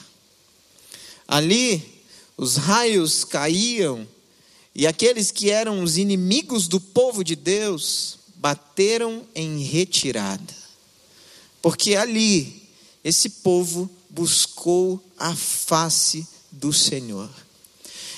Ali, 1.28 2.02
os 2.38 2.56
raios 2.56 3.26
caíam 3.26 4.08
e 4.74 4.88
aqueles 4.88 5.30
que 5.30 5.52
eram 5.52 5.84
os 5.84 5.98
inimigos 5.98 6.70
do 6.70 6.80
povo 6.80 7.22
de 7.22 7.36
Deus 7.36 8.18
bateram 8.36 9.28
em 9.36 9.60
retirada. 9.62 10.56
Porque 11.62 11.98
ali, 11.98 12.64
esse 13.04 13.30
povo 13.30 13.90
buscou 14.16 15.04
a 15.20 15.36
face 15.36 16.26
do 16.50 16.72
Senhor. 16.72 17.30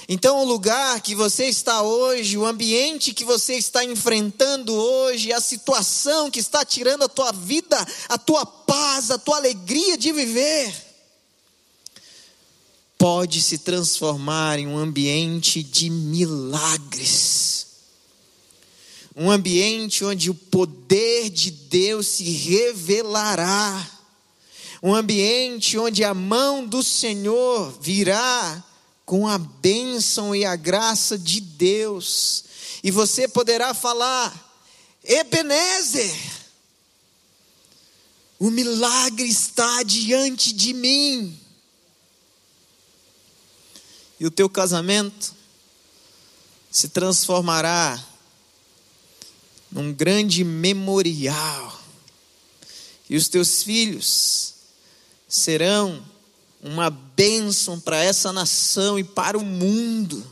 Então, 0.08 0.40
o 0.40 0.46
lugar 0.46 1.02
que 1.02 1.16
você 1.16 1.46
está 1.46 1.82
hoje, 1.82 2.38
o 2.38 2.46
ambiente 2.46 3.14
que 3.14 3.26
você 3.26 3.56
está 3.56 3.84
enfrentando 3.84 4.74
hoje, 4.74 5.34
a 5.34 5.42
situação 5.42 6.32
que 6.32 6.40
está 6.40 6.64
tirando 6.64 7.04
a 7.04 7.10
tua 7.10 7.32
vida, 7.34 7.76
a 8.08 8.18
tua 8.18 8.46
paz, 8.46 9.12
a 9.12 9.18
tua 9.18 9.38
alegria 9.38 9.98
de 9.98 10.14
viver, 10.14 10.74
pode 12.98 13.42
se 13.42 13.58
transformar 13.58 14.60
em 14.60 14.68
um 14.68 14.78
ambiente 14.78 15.62
de 15.62 15.90
milagres. 15.90 17.68
Um 19.16 19.32
ambiente 19.32 20.06
onde 20.06 20.30
o 20.30 20.36
poder 20.36 21.30
de 21.30 21.50
Deus 21.50 22.08
se 22.08 22.24
revelará 22.24 23.97
um 24.82 24.94
ambiente 24.94 25.78
onde 25.78 26.04
a 26.04 26.14
mão 26.14 26.66
do 26.66 26.84
Senhor 26.84 27.72
virá 27.82 28.64
com 29.06 29.28
a 29.28 29.38
bênção 29.38 30.36
e 30.36 30.44
a 30.46 30.56
graça 30.56 31.18
de 31.18 31.40
Deus, 31.40 32.44
e 32.84 32.92
você 32.92 33.28
poderá 33.28 33.74
falar: 33.74 34.62
Ebenezer, 35.04 36.14
o 38.38 38.52
milagre 38.52 39.28
está 39.28 39.82
diante 39.84 40.54
de 40.54 40.74
mim. 40.74 41.40
E 44.20 44.26
o 44.26 44.32
teu 44.32 44.50
casamento 44.50 45.34
se 46.72 46.90
transformará 46.90 48.04
num 49.72 49.94
grande 49.94 50.44
memorial. 50.44 51.82
E 53.10 53.16
os 53.16 53.28
teus 53.28 53.64
filhos 53.64 54.57
serão 55.28 56.04
uma 56.62 56.90
bênção 56.90 57.80
para 57.80 58.04
essa 58.04 58.32
nação 58.32 58.98
e 58.98 59.04
para 59.04 59.38
o 59.38 59.44
mundo. 59.44 60.26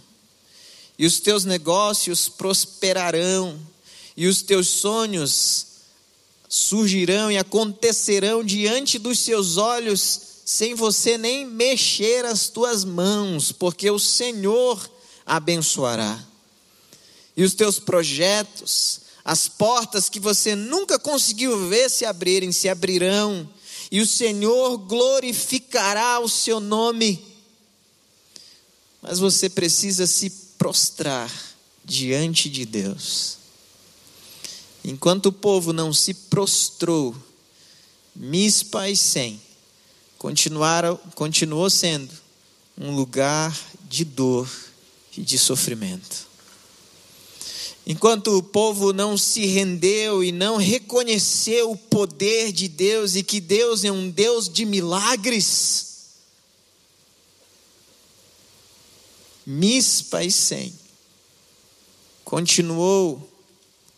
E 0.98 1.06
os 1.06 1.20
teus 1.20 1.44
negócios 1.44 2.30
prosperarão, 2.30 3.60
e 4.16 4.28
os 4.28 4.42
teus 4.42 4.70
sonhos 4.70 5.68
surgirão 6.48 7.30
e 7.30 7.38
acontecerão 7.38 8.44
diante 8.44 8.98
dos 8.98 9.20
seus 9.20 9.58
olhos, 9.58 10.22
sem 10.46 10.74
você 10.74 11.18
nem 11.18 11.46
mexer 11.46 12.24
as 12.24 12.48
tuas 12.48 12.86
mãos, 12.86 13.52
porque 13.52 13.90
o 13.92 14.00
Senhor 14.00 14.90
abençoará. 15.26 16.24
E 17.36 17.44
os 17.44 17.54
teus 17.54 17.78
projetos, 17.78 19.02
as 19.26 19.50
portas 19.50 20.08
que 20.08 20.20
você 20.20 20.56
nunca 20.56 20.98
conseguiu 20.98 21.68
ver 21.68 21.90
se 21.90 22.06
abrirem, 22.06 22.54
se 22.54 22.70
abrirão 22.70 23.50
e 23.92 24.02
o 24.02 24.08
Senhor 24.08 24.78
glorificará 24.78 26.20
o 26.20 26.30
seu 26.30 26.60
nome. 26.60 27.24
Mas 29.02 29.20
você 29.20 29.50
precisa 29.50 30.08
se 30.08 30.30
prostrar 30.58 31.32
diante 31.84 32.50
de 32.50 32.66
Deus. 32.66 33.38
Enquanto 34.84 35.28
o 35.28 35.34
povo 35.34 35.74
não 35.74 35.94
se 35.94 36.14
prostrou, 36.14 37.16
Mispa 38.16 38.90
e 38.90 38.96
Sem 38.96 39.42
continuaram, 40.18 40.98
continuou 41.14 41.70
sendo 41.70 42.12
um 42.78 42.96
lugar 42.96 43.56
de 43.88 44.04
dor 44.04 44.50
e 45.16 45.22
de 45.22 45.38
sofrimento. 45.38 46.28
Enquanto 47.88 48.38
o 48.38 48.42
povo 48.42 48.92
não 48.92 49.16
se 49.16 49.46
rendeu 49.46 50.24
e 50.24 50.32
não 50.32 50.58
reconheceu 50.58 51.72
o 51.72 51.78
poder 51.78 52.52
de 52.52 52.68
Deus 52.68 53.16
e 53.16 53.22
que 53.22 53.40
Deus 53.40 53.84
é 53.84 53.92
um 53.92 54.10
Deus 54.10 54.50
de 54.50 54.66
milagres, 54.66 55.94
Mispa 59.46 60.24
e 60.24 60.32
Sem 60.32 60.74
continuou 62.24 63.32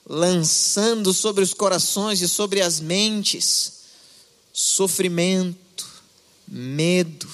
lançando 0.06 1.14
sobre 1.14 1.42
os 1.42 1.54
corações 1.54 2.22
e 2.22 2.28
sobre 2.28 2.62
as 2.62 2.82
mentes 2.82 3.78
sofrimento, 4.52 5.88
medo, 6.48 7.30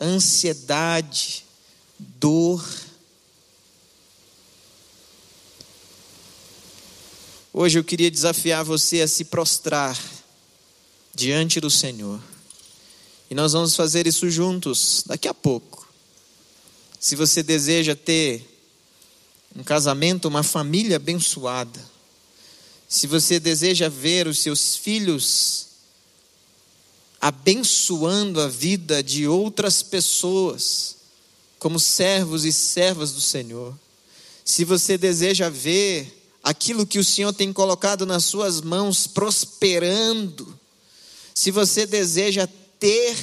ansiedade, 0.00 1.44
dor 1.98 2.64
Hoje 7.52 7.78
eu 7.78 7.84
queria 7.84 8.10
desafiar 8.10 8.62
você 8.62 9.00
a 9.00 9.08
se 9.08 9.24
prostrar 9.24 9.98
diante 11.14 11.60
do 11.60 11.70
Senhor. 11.70 12.20
E 13.30 13.34
nós 13.34 13.52
vamos 13.52 13.74
fazer 13.74 14.06
isso 14.06 14.28
juntos 14.28 15.02
daqui 15.06 15.26
a 15.26 15.34
pouco. 15.34 15.88
Se 17.00 17.16
você 17.16 17.42
deseja 17.42 17.96
ter 17.96 18.46
um 19.56 19.62
casamento, 19.62 20.28
uma 20.28 20.42
família 20.42 20.96
abençoada, 20.96 21.82
se 22.86 23.06
você 23.06 23.40
deseja 23.40 23.88
ver 23.88 24.26
os 24.26 24.38
seus 24.38 24.76
filhos 24.76 25.66
abençoando 27.20 28.40
a 28.40 28.48
vida 28.48 29.02
de 29.02 29.26
outras 29.26 29.82
pessoas, 29.82 30.96
como 31.58 31.80
servos 31.80 32.44
e 32.44 32.52
servas 32.52 33.12
do 33.12 33.20
Senhor, 33.20 33.74
se 34.44 34.64
você 34.64 34.98
deseja 34.98 35.48
ver 35.48 36.17
aquilo 36.42 36.86
que 36.86 36.98
o 36.98 37.04
Senhor 37.04 37.32
tem 37.32 37.52
colocado 37.52 38.06
nas 38.06 38.24
suas 38.24 38.60
mãos 38.60 39.06
prosperando, 39.06 40.58
se 41.34 41.50
você 41.50 41.86
deseja 41.86 42.48
ter 42.78 43.16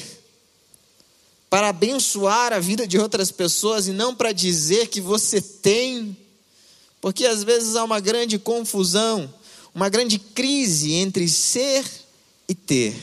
para 1.50 1.70
abençoar 1.70 2.54
a 2.54 2.60
vida 2.60 2.88
de 2.88 2.98
outras 2.98 3.32
pessoas 3.32 3.88
e 3.88 3.92
não 3.92 4.14
para 4.16 4.32
dizer 4.32 4.88
que 4.88 5.00
você 5.00 5.42
tem, 5.42 6.16
porque 7.00 7.26
às 7.26 7.44
vezes 7.44 7.76
há 7.76 7.84
uma 7.84 8.00
grande 8.00 8.38
confusão, 8.38 9.34
uma 9.74 9.90
grande 9.90 10.20
crise 10.20 10.94
entre 10.94 11.28
ser 11.30 11.86
e 12.48 12.54
ter. 12.54 12.96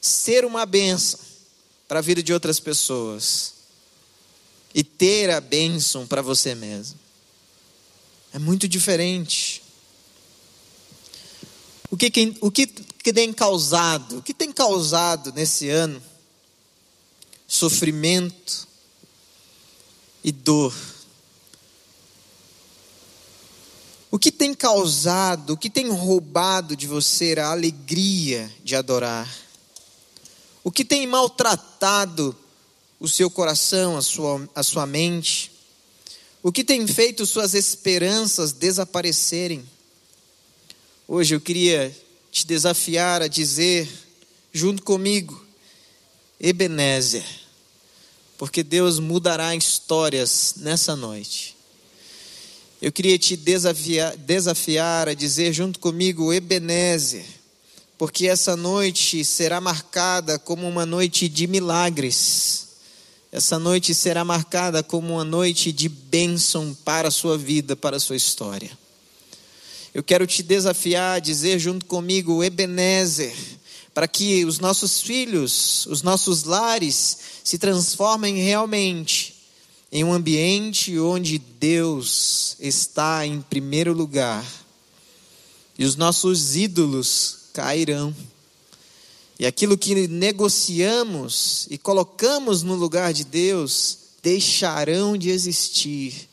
Ser 0.00 0.44
uma 0.44 0.66
benção 0.66 1.20
para 1.86 1.98
a 1.98 2.02
vida 2.02 2.22
de 2.22 2.32
outras 2.32 2.58
pessoas 2.58 3.54
e 4.74 4.82
ter 4.82 5.30
a 5.30 5.40
bênção 5.40 6.06
para 6.06 6.20
você 6.22 6.54
mesmo. 6.54 7.03
É 8.34 8.38
muito 8.40 8.66
diferente. 8.66 9.62
O 11.88 11.96
que, 11.96 12.36
o 12.40 12.50
que, 12.50 12.66
que 12.66 13.12
tem 13.12 13.32
causado? 13.32 14.18
O 14.18 14.22
que 14.22 14.34
tem 14.34 14.50
causado 14.50 15.32
nesse 15.32 15.70
ano? 15.70 16.02
Sofrimento 17.46 18.66
e 20.24 20.32
dor. 20.32 20.74
O 24.10 24.18
que 24.18 24.32
tem 24.32 24.52
causado, 24.52 25.52
o 25.52 25.56
que 25.56 25.70
tem 25.70 25.88
roubado 25.88 26.74
de 26.74 26.88
você 26.88 27.36
a 27.38 27.52
alegria 27.52 28.52
de 28.64 28.74
adorar? 28.74 29.32
O 30.64 30.72
que 30.72 30.84
tem 30.84 31.06
maltratado 31.06 32.36
o 32.98 33.06
seu 33.06 33.30
coração, 33.30 33.96
a 33.96 34.02
sua, 34.02 34.50
a 34.56 34.64
sua 34.64 34.86
mente? 34.86 35.53
O 36.46 36.52
que 36.52 36.62
tem 36.62 36.86
feito 36.86 37.24
suas 37.24 37.54
esperanças 37.54 38.52
desaparecerem? 38.52 39.64
Hoje 41.08 41.34
eu 41.34 41.40
queria 41.40 41.90
te 42.30 42.46
desafiar 42.46 43.22
a 43.22 43.28
dizer, 43.28 43.88
junto 44.52 44.82
comigo, 44.82 45.42
Ebenezer, 46.38 47.24
porque 48.36 48.62
Deus 48.62 48.98
mudará 48.98 49.56
histórias 49.56 50.56
nessa 50.58 50.94
noite. 50.94 51.56
Eu 52.82 52.92
queria 52.92 53.18
te 53.18 53.38
desafiar, 53.38 54.14
desafiar 54.14 55.08
a 55.08 55.14
dizer 55.14 55.50
junto 55.50 55.78
comigo, 55.78 56.30
Ebenezer, 56.30 57.24
porque 57.96 58.26
essa 58.26 58.54
noite 58.54 59.24
será 59.24 59.62
marcada 59.62 60.38
como 60.38 60.68
uma 60.68 60.84
noite 60.84 61.26
de 61.26 61.46
milagres. 61.46 62.63
Essa 63.34 63.58
noite 63.58 63.92
será 63.96 64.24
marcada 64.24 64.80
como 64.80 65.14
uma 65.14 65.24
noite 65.24 65.72
de 65.72 65.88
bênção 65.88 66.72
para 66.84 67.08
a 67.08 67.10
sua 67.10 67.36
vida, 67.36 67.74
para 67.74 67.96
a 67.96 68.00
sua 68.00 68.14
história. 68.14 68.70
Eu 69.92 70.04
quero 70.04 70.24
te 70.24 70.40
desafiar 70.40 71.16
a 71.16 71.18
dizer 71.18 71.58
junto 71.58 71.84
comigo, 71.84 72.44
Ebenezer, 72.44 73.34
para 73.92 74.06
que 74.06 74.44
os 74.44 74.60
nossos 74.60 75.00
filhos, 75.00 75.84
os 75.86 76.00
nossos 76.00 76.44
lares 76.44 77.18
se 77.42 77.58
transformem 77.58 78.36
realmente 78.36 79.34
em 79.90 80.04
um 80.04 80.12
ambiente 80.12 80.96
onde 81.00 81.36
Deus 81.36 82.54
está 82.60 83.26
em 83.26 83.40
primeiro 83.40 83.92
lugar 83.92 84.46
e 85.76 85.84
os 85.84 85.96
nossos 85.96 86.54
ídolos 86.54 87.48
cairão. 87.52 88.14
E 89.44 89.46
aquilo 89.46 89.76
que 89.76 90.08
negociamos 90.08 91.66
e 91.68 91.76
colocamos 91.76 92.62
no 92.62 92.74
lugar 92.74 93.12
de 93.12 93.24
Deus 93.24 93.98
deixarão 94.22 95.18
de 95.18 95.28
existir. 95.28 96.30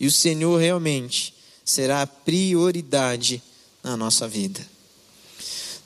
E 0.00 0.06
o 0.06 0.10
Senhor 0.10 0.56
realmente 0.56 1.34
será 1.62 2.00
a 2.00 2.06
prioridade 2.06 3.42
na 3.84 3.94
nossa 3.94 4.26
vida. 4.26 4.66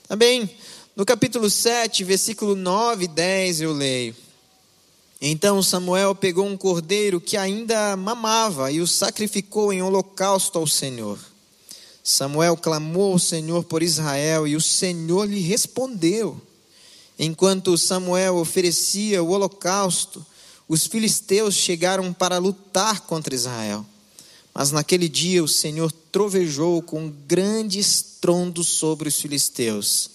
Também 0.07 0.49
no 0.95 1.05
capítulo 1.05 1.49
7, 1.49 2.05
versículo 2.05 2.55
9 2.55 3.03
e 3.03 3.07
10 3.09 3.59
eu 3.59 3.73
leio. 3.73 4.15
Então 5.21 5.61
Samuel 5.61 6.15
pegou 6.15 6.47
um 6.47 6.55
cordeiro 6.55 7.19
que 7.19 7.35
ainda 7.35 7.97
mamava 7.97 8.71
e 8.71 8.79
o 8.79 8.87
sacrificou 8.87 9.73
em 9.73 9.81
holocausto 9.81 10.57
ao 10.57 10.65
Senhor. 10.65 11.19
Samuel 12.01 12.55
clamou 12.55 13.11
ao 13.11 13.19
Senhor 13.19 13.65
por 13.65 13.83
Israel 13.83 14.47
e 14.47 14.55
o 14.55 14.61
Senhor 14.61 15.25
lhe 15.25 15.41
respondeu. 15.41 16.41
Enquanto 17.23 17.77
Samuel 17.77 18.37
oferecia 18.37 19.21
o 19.21 19.29
holocausto, 19.29 20.25
os 20.67 20.87
filisteus 20.87 21.53
chegaram 21.53 22.11
para 22.11 22.39
lutar 22.39 23.01
contra 23.01 23.35
Israel. 23.35 23.85
Mas 24.51 24.71
naquele 24.71 25.07
dia 25.07 25.43
o 25.43 25.47
Senhor 25.47 25.91
trovejou 26.11 26.81
com 26.81 27.13
grande 27.27 27.77
estrondo 27.77 28.63
sobre 28.63 29.07
os 29.07 29.21
filisteus. 29.21 30.09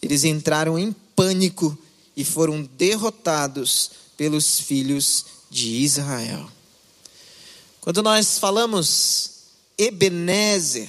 Eles 0.00 0.24
entraram 0.24 0.78
em 0.78 0.90
pânico 1.14 1.76
e 2.16 2.24
foram 2.24 2.66
derrotados 2.78 3.90
pelos 4.16 4.58
filhos 4.58 5.26
de 5.50 5.82
Israel. 5.82 6.50
Quando 7.82 8.02
nós 8.02 8.38
falamos 8.38 9.32
Ebenezer, 9.76 10.88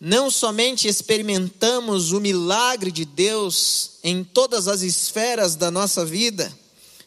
não 0.00 0.30
somente 0.30 0.86
experimentamos 0.86 2.12
o 2.12 2.20
milagre 2.20 2.90
de 2.90 3.04
Deus 3.04 3.92
em 4.04 4.22
todas 4.22 4.68
as 4.68 4.82
esferas 4.82 5.56
da 5.56 5.70
nossa 5.70 6.04
vida, 6.04 6.52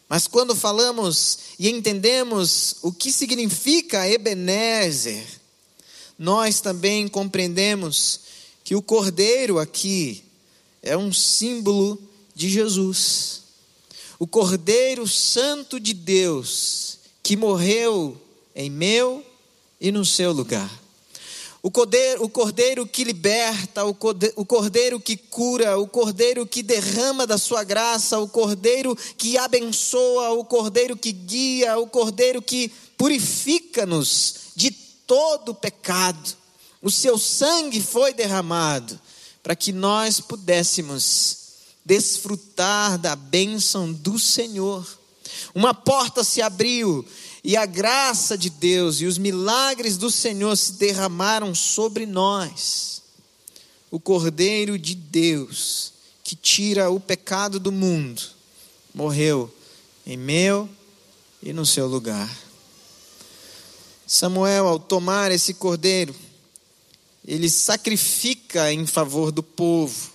mas 0.08 0.28
quando 0.28 0.56
falamos 0.56 1.40
e 1.60 1.70
entendemos 1.70 2.78
o 2.82 2.92
que 2.92 3.12
significa 3.12 4.10
Ebenezer, 4.10 5.26
nós 6.18 6.60
também 6.60 7.08
compreendemos 7.08 8.22
que 8.64 8.76
o 8.76 8.82
cordeiro 8.82 9.60
aqui 9.60 10.24
é 10.82 10.98
um 10.98 11.14
símbolo 11.14 12.02
de 12.34 12.50
Jesus. 12.50 13.42
O 14.18 14.28
Cordeiro 14.28 15.08
Santo 15.08 15.80
de 15.80 15.94
Deus, 15.94 17.00
que 17.24 17.38
morreu 17.38 18.20
em 18.56 18.70
meu 18.70 19.26
e 19.80 19.92
no 19.92 20.04
seu 20.04 20.34
lugar. 20.34 20.70
O 21.62 21.70
cordeiro, 21.70 22.24
o 22.24 22.30
cordeiro 22.30 22.88
que 22.88 23.04
liberta, 23.04 23.84
o 23.84 23.94
cordeiro, 23.94 24.34
o 24.38 24.46
cordeiro 24.46 25.00
que 25.00 25.18
cura, 25.18 25.78
o 25.78 25.88
cordeiro 25.88 26.46
que 26.46 26.64
derrama 26.64 27.28
da 27.28 27.38
sua 27.38 27.66
graça, 27.66 28.18
o 28.18 28.30
cordeiro 28.30 28.96
que 29.18 29.38
abençoa, 29.38 30.30
o 30.32 30.46
cordeiro 30.46 30.96
que 30.96 31.12
guia, 31.12 31.78
o 31.78 31.86
cordeiro 31.86 32.42
que 32.42 32.72
purifica-nos 32.98 34.36
de 34.56 34.72
todo 34.72 35.54
pecado. 35.54 36.38
O 36.82 36.90
seu 36.90 37.18
sangue 37.18 37.82
foi 37.82 38.14
derramado 38.14 38.98
para 39.44 39.54
que 39.54 39.74
nós 39.74 40.22
pudéssemos 40.22 41.38
desfrutar 41.84 42.98
da 42.98 43.18
bênção 43.18 43.92
do 43.92 44.18
Senhor. 44.18 44.88
Uma 45.54 45.74
porta 45.74 46.24
se 46.24 46.42
abriu 46.42 47.06
e 47.44 47.56
a 47.56 47.66
graça 47.66 48.38
de 48.38 48.50
Deus 48.50 49.00
e 49.00 49.06
os 49.06 49.18
milagres 49.18 49.98
do 49.98 50.12
Senhor 50.12 50.56
se 50.56 50.74
derramaram 50.74 51.56
sobre 51.56 52.06
nós. 52.06 53.02
O 53.90 54.00
Cordeiro 54.00 54.78
de 54.78 54.94
Deus, 54.94 55.94
que 56.24 56.36
tira 56.36 56.90
o 56.90 57.00
pecado 57.00 57.60
do 57.60 57.72
mundo, 57.72 58.22
morreu 58.94 59.54
em 60.06 60.18
meu 60.18 60.70
e 61.42 61.54
no 61.54 61.66
seu 61.66 61.88
lugar. 61.88 62.30
Samuel, 64.06 64.68
ao 64.68 64.80
tomar 64.80 65.32
esse 65.32 65.54
cordeiro, 65.54 66.16
ele 67.26 67.50
sacrifica 67.50 68.74
em 68.74 68.86
favor 68.86 69.32
do 69.32 69.44
povo. 69.44 70.12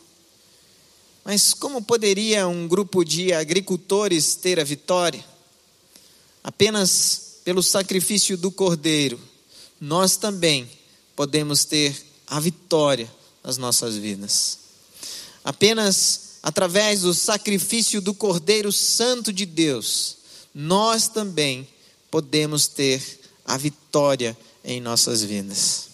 Mas 1.24 1.54
como 1.54 1.80
poderia 1.80 2.46
um 2.46 2.68
grupo 2.68 3.04
de 3.04 3.32
agricultores 3.32 4.34
ter 4.34 4.58
a 4.60 4.64
vitória? 4.64 5.24
Apenas 6.44 7.38
pelo 7.42 7.62
sacrifício 7.62 8.36
do 8.36 8.50
cordeiro, 8.50 9.18
nós 9.80 10.16
também 10.18 10.70
podemos 11.16 11.64
ter 11.64 11.96
a 12.26 12.38
vitória 12.38 13.10
nas 13.42 13.56
nossas 13.56 13.96
vidas. 13.96 14.58
Apenas 15.42 16.24
através 16.42 17.00
do 17.00 17.14
sacrifício 17.14 18.02
do 18.02 18.12
Cordeiro 18.12 18.70
Santo 18.70 19.32
de 19.32 19.46
Deus, 19.46 20.18
nós 20.54 21.08
também 21.08 21.66
podemos 22.10 22.66
ter 22.68 23.02
a 23.46 23.56
vitória 23.56 24.36
em 24.62 24.78
nossas 24.78 25.22
vidas. 25.22 25.88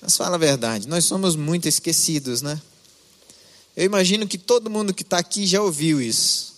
Mas 0.00 0.16
fala 0.16 0.34
a 0.34 0.38
verdade, 0.38 0.88
nós 0.88 1.04
somos 1.04 1.36
muito 1.36 1.68
esquecidos, 1.68 2.42
né? 2.42 2.60
Eu 3.76 3.84
imagino 3.84 4.26
que 4.26 4.36
todo 4.36 4.68
mundo 4.68 4.92
que 4.92 5.02
está 5.02 5.18
aqui 5.18 5.46
já 5.46 5.62
ouviu 5.62 6.00
isso, 6.00 6.51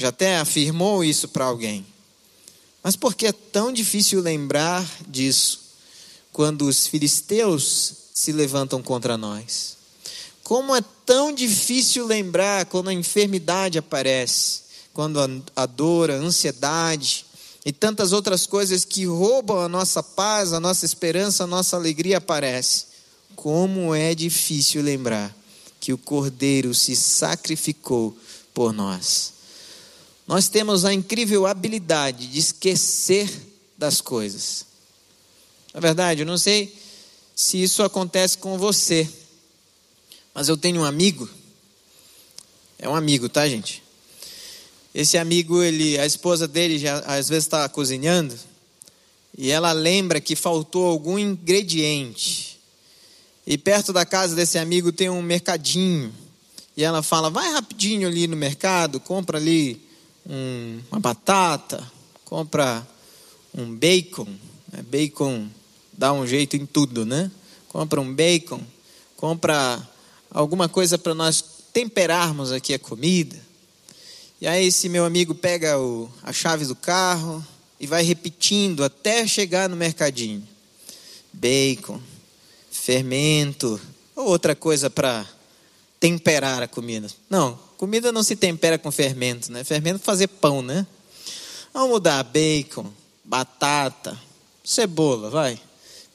já 0.00 0.08
até 0.08 0.38
afirmou 0.38 1.04
isso 1.04 1.28
para 1.28 1.44
alguém. 1.44 1.84
Mas 2.82 2.96
por 2.96 3.14
que 3.14 3.26
é 3.26 3.32
tão 3.32 3.70
difícil 3.70 4.22
lembrar 4.22 4.88
disso 5.06 5.60
quando 6.32 6.62
os 6.62 6.86
filisteus 6.86 7.92
se 8.14 8.32
levantam 8.32 8.82
contra 8.82 9.18
nós? 9.18 9.76
Como 10.42 10.74
é 10.74 10.82
tão 11.04 11.34
difícil 11.34 12.06
lembrar 12.06 12.64
quando 12.64 12.88
a 12.88 12.94
enfermidade 12.94 13.76
aparece, 13.76 14.62
quando 14.94 15.20
a 15.54 15.66
dor, 15.66 16.10
a 16.10 16.14
ansiedade 16.14 17.26
e 17.62 17.70
tantas 17.70 18.12
outras 18.12 18.46
coisas 18.46 18.86
que 18.86 19.04
roubam 19.04 19.60
a 19.60 19.68
nossa 19.68 20.02
paz, 20.02 20.54
a 20.54 20.60
nossa 20.60 20.86
esperança, 20.86 21.44
a 21.44 21.46
nossa 21.46 21.76
alegria 21.76 22.16
aparecem. 22.16 22.86
Como 23.36 23.94
é 23.94 24.14
difícil 24.14 24.82
lembrar 24.82 25.36
que 25.78 25.92
o 25.92 25.98
Cordeiro 25.98 26.74
se 26.74 26.96
sacrificou 26.96 28.16
por 28.54 28.72
nós. 28.72 29.39
Nós 30.30 30.48
temos 30.48 30.84
a 30.84 30.94
incrível 30.94 31.44
habilidade 31.44 32.28
de 32.28 32.38
esquecer 32.38 33.28
das 33.76 34.00
coisas. 34.00 34.64
Na 35.74 35.80
verdade, 35.80 36.22
eu 36.22 36.26
não 36.26 36.38
sei 36.38 36.72
se 37.34 37.60
isso 37.60 37.82
acontece 37.82 38.38
com 38.38 38.56
você, 38.56 39.10
mas 40.32 40.48
eu 40.48 40.56
tenho 40.56 40.82
um 40.82 40.84
amigo. 40.84 41.28
É 42.78 42.88
um 42.88 42.94
amigo, 42.94 43.28
tá, 43.28 43.48
gente? 43.48 43.82
Esse 44.94 45.18
amigo, 45.18 45.64
ele, 45.64 45.98
a 45.98 46.06
esposa 46.06 46.46
dele 46.46 46.78
já 46.78 47.00
às 47.00 47.28
vezes 47.28 47.46
está 47.46 47.68
cozinhando 47.68 48.38
e 49.36 49.50
ela 49.50 49.72
lembra 49.72 50.20
que 50.20 50.36
faltou 50.36 50.86
algum 50.86 51.18
ingrediente. 51.18 52.56
E 53.44 53.58
perto 53.58 53.92
da 53.92 54.06
casa 54.06 54.36
desse 54.36 54.58
amigo 54.58 54.92
tem 54.92 55.10
um 55.10 55.22
mercadinho. 55.22 56.14
E 56.76 56.84
ela 56.84 57.02
fala: 57.02 57.30
vai 57.30 57.50
rapidinho 57.50 58.06
ali 58.06 58.28
no 58.28 58.36
mercado, 58.36 59.00
compra 59.00 59.36
ali 59.36 59.89
um, 60.30 60.80
uma 60.92 61.00
batata, 61.00 61.84
compra 62.24 62.86
um 63.52 63.74
bacon. 63.74 64.28
Né? 64.72 64.82
Bacon 64.82 65.48
dá 65.92 66.12
um 66.12 66.24
jeito 66.24 66.56
em 66.56 66.64
tudo, 66.64 67.04
né? 67.04 67.30
Compra 67.68 68.00
um 68.00 68.14
bacon, 68.14 68.60
compra 69.16 69.86
alguma 70.30 70.68
coisa 70.68 70.96
para 70.96 71.14
nós 71.14 71.44
temperarmos 71.72 72.52
aqui 72.52 72.72
a 72.72 72.78
comida. 72.78 73.36
E 74.40 74.46
aí 74.46 74.66
esse 74.66 74.88
meu 74.88 75.04
amigo 75.04 75.34
pega 75.34 75.78
o, 75.78 76.10
a 76.22 76.32
chave 76.32 76.64
do 76.64 76.74
carro 76.74 77.44
e 77.78 77.86
vai 77.86 78.02
repetindo 78.02 78.84
até 78.84 79.26
chegar 79.26 79.68
no 79.68 79.76
mercadinho. 79.76 80.46
Bacon, 81.32 82.00
fermento, 82.70 83.80
ou 84.16 84.26
outra 84.28 84.54
coisa 84.54 84.88
para 84.88 85.26
temperar 85.98 86.62
a 86.62 86.68
comida. 86.68 87.08
Não, 87.28 87.58
comida 87.80 88.12
não 88.12 88.22
se 88.22 88.36
tempera 88.36 88.78
com 88.78 88.92
fermento, 88.92 89.50
né? 89.50 89.64
Fermento 89.64 89.96
é 89.96 90.04
fazer 90.04 90.26
pão, 90.26 90.60
né? 90.60 90.86
Vamos 91.72 91.88
mudar 91.88 92.22
bacon, 92.24 92.84
batata, 93.24 94.20
cebola, 94.62 95.30
vai. 95.30 95.58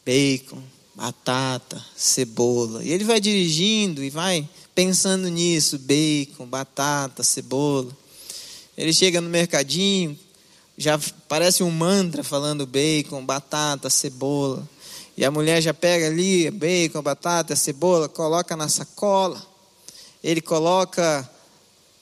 Bacon, 0.05 0.61
batata, 0.93 1.83
cebola. 1.97 2.83
E 2.83 2.91
ele 2.91 3.03
vai 3.03 3.19
dirigindo 3.19 4.03
e 4.03 4.11
vai 4.11 4.47
pensando 4.75 5.27
nisso, 5.27 5.79
bacon, 5.79 6.45
batata, 6.45 7.23
cebola. 7.23 7.91
Ele 8.77 8.93
chega 8.93 9.19
no 9.19 9.27
mercadinho, 9.27 10.15
já 10.77 10.99
parece 11.27 11.63
um 11.63 11.71
mantra 11.71 12.23
falando 12.23 12.67
bacon, 12.67 13.25
batata, 13.25 13.89
cebola. 13.89 14.69
E 15.17 15.25
a 15.25 15.31
mulher 15.31 15.63
já 15.63 15.73
pega 15.73 16.05
ali 16.05 16.51
bacon, 16.51 17.01
batata, 17.01 17.55
cebola, 17.55 18.07
coloca 18.07 18.55
na 18.55 18.69
sacola. 18.69 19.43
Ele 20.23 20.41
coloca 20.41 21.27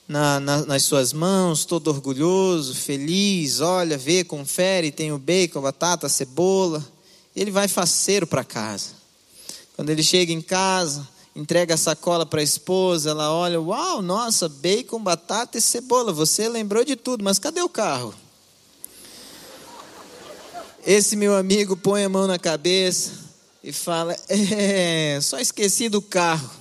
na, 0.07 0.39
na, 0.39 0.65
nas 0.65 0.83
suas 0.83 1.13
mãos, 1.13 1.65
todo 1.65 1.87
orgulhoso, 1.87 2.75
feliz, 2.75 3.61
olha, 3.61 3.97
vê, 3.97 4.23
confere, 4.23 4.91
tem 4.91 5.11
o 5.11 5.17
bacon, 5.17 5.61
batata, 5.61 6.09
cebola. 6.09 6.85
Ele 7.35 7.51
vai 7.51 7.67
faceiro 7.67 8.27
para 8.27 8.43
casa. 8.43 8.91
Quando 9.75 9.89
ele 9.89 10.03
chega 10.03 10.31
em 10.31 10.41
casa, 10.41 11.07
entrega 11.35 11.73
a 11.73 11.77
sacola 11.77 12.25
para 12.25 12.41
a 12.41 12.43
esposa, 12.43 13.09
ela 13.09 13.33
olha, 13.33 13.59
uau, 13.59 14.01
nossa, 14.01 14.47
bacon, 14.47 15.01
batata 15.01 15.57
e 15.57 15.61
cebola, 15.61 16.11
você 16.13 16.47
lembrou 16.47 16.83
de 16.83 16.95
tudo, 16.95 17.23
mas 17.23 17.39
cadê 17.39 17.61
o 17.61 17.69
carro? 17.69 18.13
Esse 20.85 21.15
meu 21.15 21.33
amigo 21.35 21.77
põe 21.77 22.03
a 22.03 22.09
mão 22.09 22.27
na 22.27 22.37
cabeça 22.37 23.11
e 23.63 23.71
fala: 23.71 24.17
É, 24.27 25.17
só 25.21 25.39
esqueci 25.39 25.87
do 25.87 26.01
carro. 26.01 26.51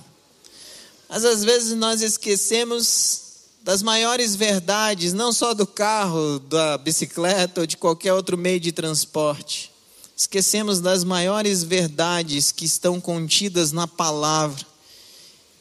Mas 1.09 1.25
às 1.25 1.43
vezes 1.43 1.75
nós 1.77 2.01
esquecemos 2.01 3.22
das 3.63 3.81
maiores 3.81 4.35
verdades, 4.35 5.13
não 5.13 5.31
só 5.31 5.53
do 5.53 5.65
carro, 5.65 6.37
da 6.37 6.77
bicicleta 6.77 7.61
ou 7.61 7.67
de 7.67 7.77
qualquer 7.77 8.13
outro 8.13 8.37
meio 8.37 8.59
de 8.59 8.73
transporte. 8.73 9.71
Esquecemos 10.15 10.81
das 10.81 11.05
maiores 11.05 11.63
verdades 11.63 12.51
que 12.51 12.65
estão 12.65 12.99
contidas 12.99 13.71
na 13.71 13.87
palavra 13.87 14.65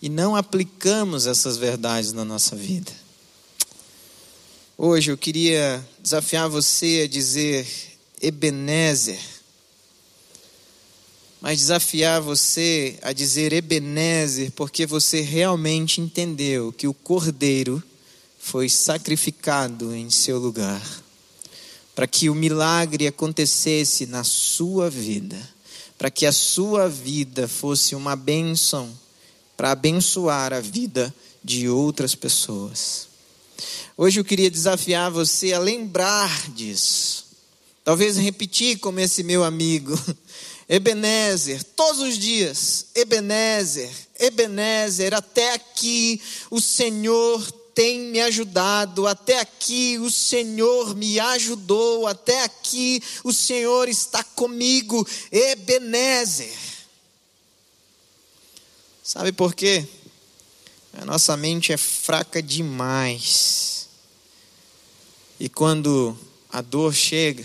e 0.02 0.08
não 0.08 0.34
aplicamos 0.34 1.28
essas 1.28 1.56
verdades 1.56 2.12
na 2.12 2.24
nossa 2.24 2.56
vida. 2.56 2.90
Hoje 4.76 5.12
eu 5.12 5.16
queria 5.16 5.86
desafiar 6.00 6.48
você 6.48 7.02
a 7.04 7.08
dizer: 7.08 7.68
Ebenezer. 8.20 9.20
Mas 11.40 11.58
desafiar 11.58 12.20
você 12.20 12.98
a 13.02 13.12
dizer 13.12 13.52
Ebenezer, 13.52 14.50
porque 14.52 14.86
você 14.86 15.20
realmente 15.20 16.00
entendeu 16.00 16.72
que 16.72 16.88
o 16.88 16.94
cordeiro 16.94 17.82
foi 18.42 18.68
sacrificado 18.68 19.94
em 19.94 20.10
seu 20.10 20.38
lugar, 20.38 20.82
para 21.94 22.08
que 22.08 22.28
o 22.28 22.34
milagre 22.34 23.06
acontecesse 23.06 24.04
na 24.06 24.24
sua 24.24 24.90
vida, 24.90 25.38
para 25.96 26.10
que 26.10 26.26
a 26.26 26.32
sua 26.32 26.88
vida 26.88 27.46
fosse 27.46 27.94
uma 27.94 28.16
bênção, 28.16 28.90
para 29.56 29.70
abençoar 29.70 30.52
a 30.52 30.60
vida 30.60 31.14
de 31.42 31.68
outras 31.68 32.14
pessoas. 32.16 33.06
Hoje 33.96 34.18
eu 34.18 34.24
queria 34.24 34.50
desafiar 34.50 35.10
você 35.10 35.52
a 35.52 35.58
lembrar 35.58 36.50
disso 36.50 37.22
Talvez 37.84 38.16
repetir 38.16 38.78
como 38.78 39.00
esse 39.00 39.22
meu 39.22 39.42
amigo. 39.42 39.98
Ebenezer, 40.68 41.62
todos 41.76 42.00
os 42.00 42.16
dias, 42.16 42.86
Ebenezer, 42.94 43.90
Ebenezer, 44.18 45.12
até 45.12 45.54
aqui 45.54 46.20
o 46.50 46.60
Senhor 46.60 47.52
tem 47.74 47.98
me 48.00 48.20
ajudado, 48.20 49.06
até 49.06 49.40
aqui 49.40 49.98
o 49.98 50.10
Senhor 50.10 50.94
me 50.94 51.18
ajudou, 51.18 52.06
até 52.06 52.44
aqui 52.44 53.02
o 53.24 53.32
Senhor 53.32 53.88
está 53.88 54.22
comigo, 54.22 55.06
Ebenezer. 55.30 56.52
Sabe 59.02 59.32
por 59.32 59.54
quê? 59.54 59.86
A 60.94 61.04
nossa 61.04 61.36
mente 61.36 61.72
é 61.72 61.76
fraca 61.76 62.42
demais. 62.42 63.88
E 65.40 65.48
quando 65.48 66.16
a 66.50 66.60
dor 66.60 66.94
chega, 66.94 67.44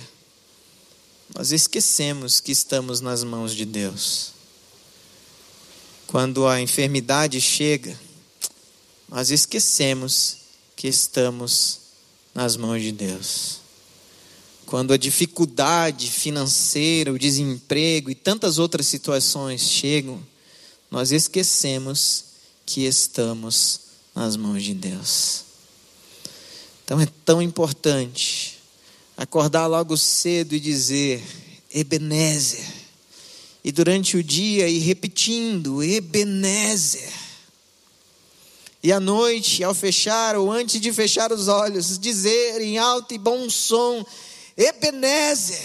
nós 1.34 1.52
esquecemos 1.52 2.40
que 2.40 2.52
estamos 2.52 3.02
nas 3.02 3.24
mãos 3.24 3.56
de 3.56 3.66
Deus. 3.66 4.34
Quando 6.06 6.48
a 6.48 6.62
enfermidade 6.62 7.42
chega, 7.42 7.98
nós 9.10 9.32
esquecemos 9.32 10.38
que 10.76 10.88
estamos 10.88 11.80
nas 12.34 12.56
mãos 12.58 12.82
de 12.82 12.91
Deus. 12.91 13.60
Quando 14.65 14.93
a 14.93 14.98
dificuldade 14.98 16.12
financeira, 16.12 17.13
o 17.13 17.17
desemprego 17.17 18.12
e 18.12 18.15
tantas 18.15 18.60
outras 18.60 18.86
situações 18.86 19.62
chegam, 19.62 20.22
nós 20.91 21.12
esquecemos 21.12 22.26
que 22.65 22.82
estamos 22.86 23.80
nas 24.13 24.36
mãos 24.36 24.63
de 24.63 24.74
Deus. 24.74 25.46
Então 26.84 27.00
é 27.00 27.08
tão 27.26 27.41
importante 27.41 28.58
acordar 29.15 29.67
logo 29.67 29.98
cedo 29.98 30.54
e 30.54 30.60
dizer: 30.60 31.24
Ebenezer. 31.74 32.65
E 33.63 33.72
durante 33.72 34.17
o 34.17 34.24
dia 34.24 34.67
ir 34.67 34.80
repetindo: 34.80 35.82
Ebenezer. 35.82 37.27
E 38.88 38.91
à 38.93 39.02
noite, 39.02 39.65
ao 39.65 39.73
fechar 39.73 40.38
ou 40.38 40.50
antes 40.50 40.80
de 40.80 40.93
fechar 40.93 41.30
os 41.34 41.50
olhos, 41.50 42.00
dizer 42.00 42.62
em 42.62 42.78
alto 42.78 43.13
e 43.13 43.17
bom 43.17 43.50
som: 43.50 44.06
Ebenezer. 44.56 45.62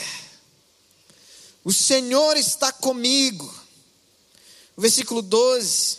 O 1.62 1.72
Senhor 1.72 2.37
está 2.37 2.72
comigo. 2.72 3.48
O 4.76 4.80
versículo 4.80 5.22
12 5.22 5.98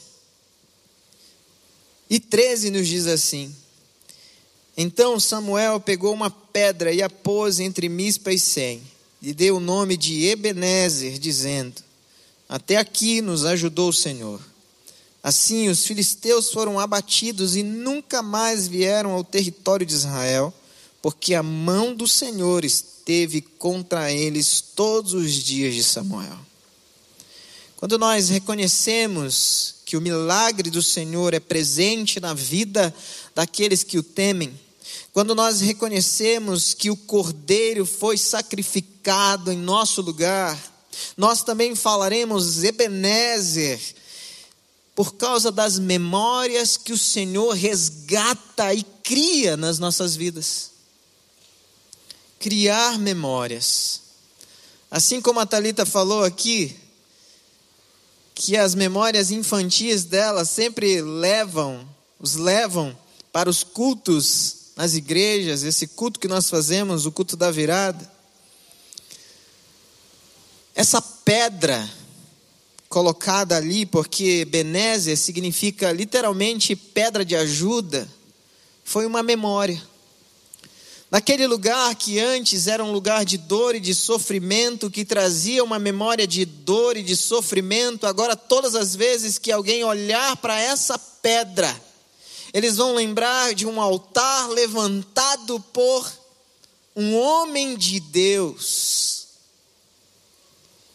e 2.10 2.20
13 2.20 2.72
nos 2.72 2.90
diz 2.90 3.08
assim: 3.08 3.56
então 4.76 5.18
Samuel 5.18 5.80
pegou 5.80 6.14
uma 6.14 6.30
pedra 6.30 6.92
e 6.92 7.02
a 7.02 7.10
pôs 7.10 7.62
entre 7.62 7.88
Mispa 7.88 8.34
e 8.34 8.40
Sem, 8.40 8.84
e 9.22 9.34
deu 9.34 9.56
o 9.56 9.62
nome 9.62 9.96
de 9.96 10.26
Ebenezer, 10.26 11.18
dizendo: 11.18 11.82
Até 12.50 12.76
aqui 12.76 13.22
nos 13.22 13.46
ajudou 13.46 13.92
o 13.92 13.94
Senhor. 13.94 14.42
Assim 15.24 15.70
os 15.70 15.86
filisteus 15.86 16.52
foram 16.52 16.78
abatidos 16.78 17.56
e 17.56 17.64
nunca 17.64 18.22
mais 18.22 18.68
vieram 18.68 19.12
ao 19.12 19.24
território 19.24 19.86
de 19.86 19.94
Israel, 19.94 20.54
porque 21.02 21.34
a 21.34 21.42
mão 21.42 21.96
do 21.96 22.06
Senhor 22.06 22.66
esteve 22.66 23.40
contra 23.40 24.12
eles 24.12 24.60
todos 24.60 25.14
os 25.14 25.32
dias 25.32 25.74
de 25.74 25.84
Samuel. 25.84 26.38
Quando 27.78 27.98
nós 27.98 28.28
reconhecemos 28.28 29.76
que 29.86 29.96
o 29.96 30.02
milagre 30.02 30.70
do 30.70 30.84
Senhor 30.84 31.34
é 31.34 31.40
presente 31.40 32.20
na 32.20 32.34
vida 32.34 32.94
daqueles 33.34 33.82
que 33.84 33.98
o 33.98 34.04
temem, 34.04 34.58
quando 35.14 35.36
nós 35.36 35.62
reconhecemos 35.62 36.74
que 36.74 36.90
o 36.90 36.98
Cordeiro 36.98 37.86
foi 37.86 38.18
sacrificado 38.18 39.52
em 39.52 39.58
nosso 39.58 40.02
lugar, 40.02 40.58
nós 41.16 41.44
também 41.44 41.76
falaremos 41.76 42.64
Ebenezer, 42.64 43.80
por 44.96 45.16
causa 45.16 45.52
das 45.52 45.80
memórias 45.80 46.78
que 46.78 46.94
o 46.94 46.98
Senhor 46.98 47.54
resgata 47.56 48.74
e 48.74 48.84
cria 49.04 49.58
nas 49.58 49.80
nossas 49.80 50.16
vidas. 50.16 50.72
Criar 52.40 53.00
memórias. 53.00 54.02
Assim 54.92 55.20
como 55.20 55.40
a 55.40 55.46
Talita 55.46 55.86
falou 55.86 56.24
aqui, 56.24 56.78
que 58.36 58.56
as 58.56 58.76
memórias 58.76 59.32
infantis 59.32 60.04
dela 60.04 60.46
sempre 60.46 61.02
levam, 61.02 61.88
os 62.20 62.36
levam 62.36 62.96
para 63.32 63.50
os 63.50 63.64
cultos 63.64 64.58
nas 64.76 64.94
igrejas, 64.94 65.64
esse 65.64 65.88
culto 65.88 66.20
que 66.20 66.28
nós 66.28 66.50
fazemos, 66.50 67.06
o 67.06 67.12
culto 67.12 67.36
da 67.36 67.50
virada. 67.50 68.12
Essa 70.76 71.02
pedra 71.02 71.88
colocada 72.94 73.58
ali, 73.58 73.88
porque 73.88 74.46
Benézer 74.46 75.18
significa 75.18 75.92
literalmente 75.92 76.76
pedra 76.76 77.26
de 77.26 77.36
ajuda, 77.36 78.08
foi 78.84 79.08
uma 79.08 79.24
memória. 79.24 79.82
Naquele 81.10 81.48
lugar 81.48 81.96
que 81.96 82.20
antes 82.20 82.68
era 82.68 82.84
um 82.84 82.92
lugar 82.92 83.26
de 83.26 83.36
dor 83.36 83.74
e 83.74 83.80
de 83.80 83.96
sofrimento, 83.96 84.92
que 84.92 85.04
trazia 85.04 85.64
uma 85.64 85.80
memória 85.80 86.28
de 86.28 86.46
dor 86.46 86.96
e 86.96 87.02
de 87.02 87.16
sofrimento, 87.16 88.06
agora 88.06 88.36
todas 88.36 88.76
as 88.76 88.96
vezes 88.96 89.40
que 89.40 89.52
alguém 89.52 89.84
olhar 89.84 90.38
para 90.38 90.62
essa 90.62 90.96
pedra, 90.96 91.76
eles 92.54 92.78
vão 92.78 92.94
lembrar 92.94 93.56
de 93.56 93.66
um 93.66 93.82
altar 93.82 94.50
levantado 94.50 95.60
por 95.74 96.14
um 96.96 97.16
homem 97.16 97.76
de 97.76 98.00
Deus. 98.00 99.30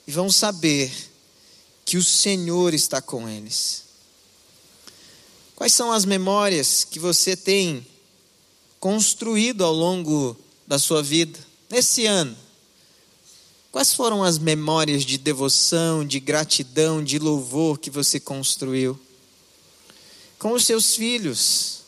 E 0.06 0.12
vão 0.12 0.30
saber 0.30 1.07
que 1.88 1.96
o 1.96 2.04
Senhor 2.04 2.74
está 2.74 3.00
com 3.00 3.26
eles. 3.26 3.84
Quais 5.56 5.72
são 5.72 5.90
as 5.90 6.04
memórias 6.04 6.84
que 6.84 6.98
você 6.98 7.34
tem 7.34 7.86
construído 8.78 9.64
ao 9.64 9.72
longo 9.72 10.36
da 10.66 10.78
sua 10.78 11.02
vida, 11.02 11.38
nesse 11.70 12.04
ano? 12.04 12.36
Quais 13.72 13.94
foram 13.94 14.22
as 14.22 14.36
memórias 14.36 15.02
de 15.02 15.16
devoção, 15.16 16.06
de 16.06 16.20
gratidão, 16.20 17.02
de 17.02 17.18
louvor 17.18 17.78
que 17.78 17.88
você 17.88 18.20
construiu? 18.20 19.00
Com 20.38 20.52
os 20.52 20.66
seus 20.66 20.94
filhos, 20.94 21.78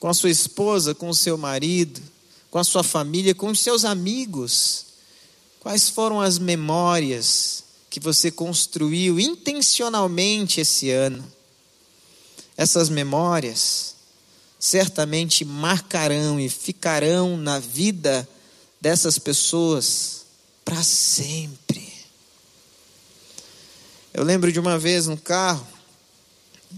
com 0.00 0.08
a 0.08 0.14
sua 0.14 0.30
esposa, 0.30 0.92
com 0.92 1.08
o 1.08 1.14
seu 1.14 1.38
marido, 1.38 2.02
com 2.50 2.58
a 2.58 2.64
sua 2.64 2.82
família, 2.82 3.32
com 3.32 3.46
os 3.46 3.60
seus 3.60 3.84
amigos. 3.84 4.86
Quais 5.60 5.88
foram 5.88 6.20
as 6.20 6.36
memórias 6.36 7.69
que 7.90 7.98
você 7.98 8.30
construiu 8.30 9.18
intencionalmente 9.18 10.60
esse 10.60 10.90
ano? 10.90 11.24
Essas 12.56 12.88
memórias 12.88 13.96
certamente 14.60 15.44
marcarão 15.44 16.38
e 16.38 16.48
ficarão 16.48 17.36
na 17.36 17.58
vida 17.58 18.28
dessas 18.80 19.18
pessoas 19.18 20.24
para 20.64 20.82
sempre. 20.84 21.92
Eu 24.14 24.22
lembro 24.22 24.52
de 24.52 24.60
uma 24.60 24.78
vez 24.78 25.06
no 25.06 25.16
carro, 25.16 25.66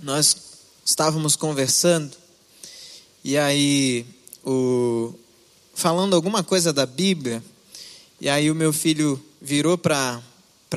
nós 0.02 0.36
estávamos 0.84 1.36
conversando, 1.36 2.16
e 3.24 3.36
aí 3.36 4.06
o, 4.44 5.12
falando 5.74 6.14
alguma 6.14 6.42
coisa 6.42 6.72
da 6.72 6.86
Bíblia, 6.86 7.42
e 8.20 8.28
aí 8.28 8.50
o 8.50 8.54
meu 8.54 8.72
filho 8.72 9.22
virou 9.40 9.76
para 9.76 10.22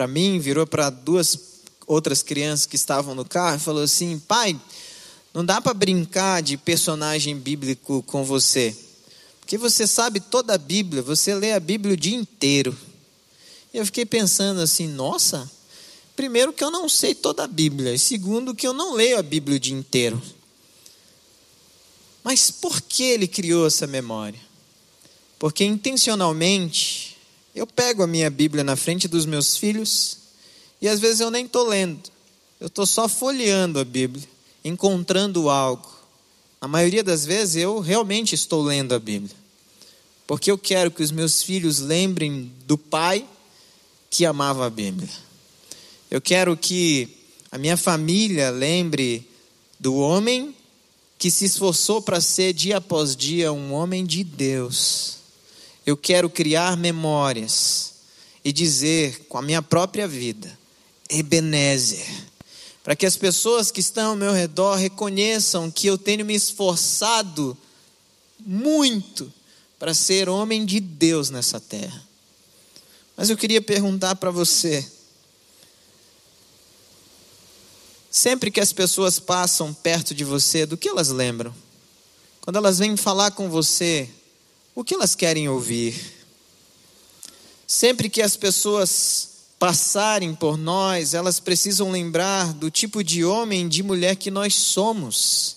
mim, 0.08 0.40
virou 0.40 0.68
para 0.68 0.90
duas 0.90 1.40
outras 1.88 2.22
crianças 2.22 2.66
que 2.66 2.76
estavam 2.76 3.16
no 3.16 3.24
carro 3.24 3.58
e 3.58 3.60
falou 3.60 3.84
assim: 3.84 4.20
pai, 4.20 4.60
não 5.34 5.46
dá 5.46 5.62
para 5.62 5.74
brincar 5.74 6.42
de 6.42 6.58
personagem 6.58 7.38
bíblico 7.38 8.04
com 8.04 8.24
você, 8.24 8.76
porque 9.40 9.58
você 9.58 9.86
sabe 9.86 10.20
toda 10.20 10.56
a 10.56 10.58
Bíblia, 10.58 11.02
você 11.02 11.34
lê 11.34 11.54
a 11.54 11.60
Bíblia 11.60 11.94
o 11.94 11.98
dia 11.98 12.16
inteiro. 12.16 12.78
E 13.74 13.78
eu 13.78 13.86
fiquei 13.86 14.06
pensando 14.06 14.62
assim: 14.62 14.88
nossa, 14.88 15.50
primeiro 16.16 16.54
que 16.54 16.64
eu 16.64 16.72
não 16.72 16.90
sei 16.90 17.14
toda 17.14 17.44
a 17.44 17.48
Bíblia, 17.48 17.94
e 17.94 18.00
segundo 18.00 18.56
que 18.56 18.68
eu 18.68 18.74
não 18.74 18.94
leio 18.94 19.20
a 19.20 19.24
Bíblia 19.24 19.58
o 19.58 19.60
dia 19.60 19.76
inteiro. 19.76 20.22
Mas 22.24 22.50
por 22.50 22.82
que 22.82 23.04
ele 23.04 23.28
criou 23.28 23.68
essa 23.68 23.86
memória? 23.86 24.40
Porque 25.38 25.64
intencionalmente 25.64 27.15
eu 27.56 27.66
pego 27.66 28.04
a 28.04 28.08
minha 28.08 28.30
Bíblia 28.30 28.66
na 28.66 28.76
frente 28.76 29.08
dos 29.08 29.26
meus 29.26 29.56
filhos 29.56 30.18
e 30.82 30.90
às 30.90 31.00
vezes 31.00 31.22
eu 31.22 31.32
nem 31.32 31.46
estou 31.46 31.66
lendo, 31.66 32.02
eu 32.60 32.68
estou 32.68 32.86
só 32.86 33.08
folheando 33.08 33.80
a 33.80 33.86
Bíblia, 33.86 34.28
encontrando 34.64 35.50
algo. 35.50 35.90
A 36.60 36.68
maioria 36.68 37.02
das 37.02 37.26
vezes 37.26 37.56
eu 37.56 37.80
realmente 37.80 38.36
estou 38.36 38.62
lendo 38.62 38.94
a 38.94 39.00
Bíblia, 39.00 39.36
porque 40.28 40.52
eu 40.52 40.58
quero 40.58 40.92
que 40.92 41.02
os 41.02 41.12
meus 41.12 41.42
filhos 41.42 41.80
lembrem 41.80 42.52
do 42.68 42.78
pai 42.78 43.26
que 44.10 44.26
amava 44.26 44.66
a 44.66 44.70
Bíblia. 44.70 45.10
Eu 46.12 46.20
quero 46.20 46.58
que 46.58 47.08
a 47.52 47.58
minha 47.58 47.78
família 47.78 48.50
lembre 48.50 49.28
do 49.80 49.96
homem 49.96 50.54
que 51.18 51.32
se 51.32 51.46
esforçou 51.46 52.02
para 52.02 52.20
ser 52.20 52.52
dia 52.52 52.78
após 52.78 53.16
dia 53.16 53.54
um 53.54 53.72
homem 53.72 54.06
de 54.06 54.24
Deus 54.24 55.25
eu 55.86 55.96
quero 55.96 56.30
criar 56.30 56.76
memórias 56.76 57.94
e 58.44 58.52
dizer 58.52 59.26
com 59.28 59.38
a 59.38 59.42
minha 59.42 59.62
própria 59.62 60.08
vida, 60.08 60.58
Ebenezer, 61.10 62.06
para 62.84 62.96
que 62.96 63.06
as 63.06 63.16
pessoas 63.16 63.72
que 63.72 63.80
estão 63.80 64.12
ao 64.12 64.16
meu 64.16 64.32
redor 64.32 64.76
reconheçam 64.76 65.70
que 65.70 65.88
eu 65.88 65.98
tenho 65.98 66.26
me 66.26 66.36
esforçado 66.36 67.58
muito 68.40 69.32
para 69.78 69.94
ser 69.94 70.30
homem 70.30 70.66
de 70.66 70.80
Deus 70.80 71.30
nessa 71.30 71.60
terra. 71.60 72.04
Mas 73.18 73.30
eu 73.30 73.38
queria 73.38 73.62
perguntar 73.62 74.16
para 74.16 74.30
você, 74.30 74.86
sempre 78.12 78.52
que 78.52 78.60
as 78.60 78.74
pessoas 78.74 79.20
passam 79.20 79.74
perto 79.74 80.14
de 80.14 80.24
você, 80.24 80.66
do 80.66 80.78
que 80.78 80.90
elas 80.90 81.10
lembram? 81.10 81.54
Quando 82.42 82.58
elas 82.58 82.78
vêm 82.78 82.96
falar 82.96 83.32
com 83.32 83.50
você, 83.50 84.10
o 84.76 84.84
que 84.84 84.94
elas 84.94 85.16
querem 85.16 85.48
ouvir. 85.48 85.96
Sempre 87.66 88.10
que 88.10 88.22
as 88.22 88.36
pessoas 88.36 89.30
passarem 89.58 90.36
por 90.36 90.58
nós, 90.58 91.14
elas 91.14 91.40
precisam 91.40 91.90
lembrar 91.90 92.54
do 92.54 92.70
tipo 92.70 93.02
de 93.02 93.24
homem, 93.24 93.70
de 93.70 93.82
mulher 93.82 94.18
que 94.18 94.30
nós 94.30 94.54
somos. 94.54 95.56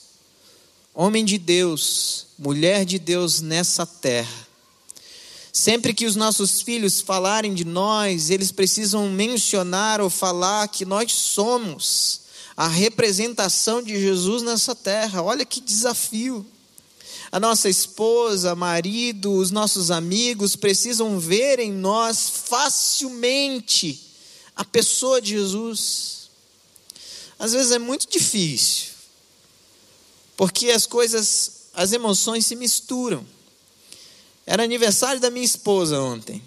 Homem 0.94 1.24
de 1.24 1.36
Deus, 1.36 2.28
mulher 2.38 2.84
de 2.84 2.98
Deus 2.98 3.40
nessa 3.40 3.84
terra. 3.84 4.46
Sempre 5.52 5.92
que 5.92 6.06
os 6.06 6.14
nossos 6.14 6.62
filhos 6.62 7.00
falarem 7.00 7.52
de 7.52 7.64
nós, 7.64 8.30
eles 8.30 8.52
precisam 8.52 9.08
mencionar 9.10 10.00
ou 10.00 10.08
falar 10.08 10.68
que 10.68 10.84
nós 10.84 11.12
somos 11.12 12.20
a 12.56 12.68
representação 12.68 13.82
de 13.82 14.00
Jesus 14.00 14.42
nessa 14.42 14.74
terra. 14.74 15.22
Olha 15.22 15.44
que 15.44 15.60
desafio 15.60 16.46
a 17.30 17.38
nossa 17.38 17.68
esposa, 17.68 18.54
marido, 18.54 19.32
os 19.32 19.50
nossos 19.50 19.90
amigos 19.90 20.56
precisam 20.56 21.18
ver 21.18 21.58
em 21.58 21.70
nós 21.70 22.30
facilmente 22.46 24.08
a 24.56 24.64
pessoa 24.64 25.20
de 25.20 25.30
Jesus. 25.30 26.30
Às 27.38 27.52
vezes 27.52 27.70
é 27.70 27.78
muito 27.78 28.08
difícil, 28.10 28.88
porque 30.36 30.70
as 30.70 30.86
coisas, 30.86 31.68
as 31.74 31.92
emoções 31.92 32.46
se 32.46 32.56
misturam. 32.56 33.26
Era 34.46 34.62
aniversário 34.62 35.20
da 35.20 35.30
minha 35.30 35.44
esposa 35.44 36.00
ontem, 36.00 36.42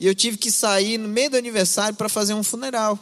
e 0.00 0.06
eu 0.06 0.14
tive 0.14 0.38
que 0.38 0.50
sair 0.50 0.96
no 0.96 1.08
meio 1.08 1.30
do 1.30 1.36
aniversário 1.36 1.94
para 1.94 2.08
fazer 2.08 2.32
um 2.32 2.42
funeral. 2.42 2.98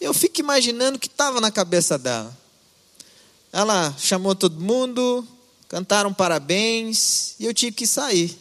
Eu 0.00 0.14
fico 0.14 0.40
imaginando 0.40 0.96
o 0.96 1.00
que 1.00 1.08
estava 1.08 1.40
na 1.40 1.50
cabeça 1.50 1.98
dela. 1.98 2.37
Ela 3.52 3.94
chamou 3.98 4.34
todo 4.34 4.60
mundo, 4.60 5.26
cantaram 5.68 6.12
parabéns 6.12 7.34
e 7.38 7.46
eu 7.46 7.54
tive 7.54 7.72
que 7.72 7.86
sair. 7.86 8.36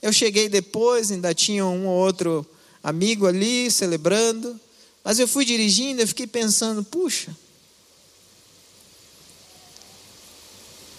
Eu 0.00 0.12
cheguei 0.12 0.48
depois, 0.48 1.10
ainda 1.10 1.34
tinha 1.34 1.64
um 1.64 1.86
ou 1.86 1.94
outro 1.94 2.46
amigo 2.82 3.26
ali 3.26 3.70
celebrando, 3.70 4.58
mas 5.02 5.18
eu 5.18 5.26
fui 5.26 5.44
dirigindo 5.44 6.02
e 6.02 6.06
fiquei 6.06 6.26
pensando, 6.26 6.84
puxa, 6.84 7.36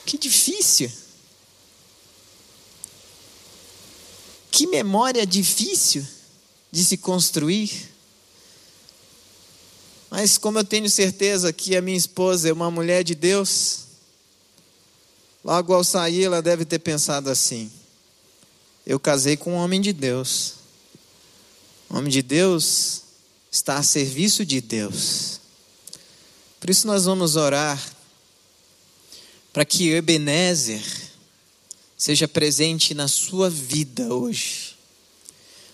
que 0.05 0.17
difícil. 0.17 0.91
Que 4.49 4.65
memória 4.67 5.25
difícil 5.25 6.05
de 6.71 6.83
se 6.83 6.97
construir. 6.97 7.96
Mas 10.09 10.37
como 10.37 10.59
eu 10.59 10.63
tenho 10.63 10.89
certeza 10.89 11.51
que 11.51 11.75
a 11.75 11.81
minha 11.81 11.97
esposa 11.97 12.49
é 12.49 12.53
uma 12.53 12.71
mulher 12.71 13.03
de 13.03 13.13
Deus, 13.13 13.79
logo 15.43 15.73
ao 15.73 15.83
sair 15.83 16.23
ela 16.23 16.41
deve 16.41 16.63
ter 16.65 16.79
pensado 16.79 17.29
assim: 17.29 17.71
eu 18.85 18.99
casei 18.99 19.35
com 19.35 19.53
um 19.53 19.57
homem 19.57 19.81
de 19.81 19.91
Deus. 19.91 20.53
O 21.89 21.97
homem 21.97 22.09
de 22.09 22.21
Deus 22.21 23.01
está 23.51 23.77
a 23.77 23.83
serviço 23.83 24.45
de 24.45 24.61
Deus. 24.61 25.41
Por 26.59 26.69
isso 26.69 26.87
nós 26.87 27.05
vamos 27.05 27.35
orar 27.35 27.81
para 29.51 29.65
que 29.65 29.89
Ebenezer 29.89 30.83
seja 31.97 32.27
presente 32.27 32.93
na 32.93 33.07
sua 33.07 33.49
vida 33.49 34.13
hoje. 34.13 34.75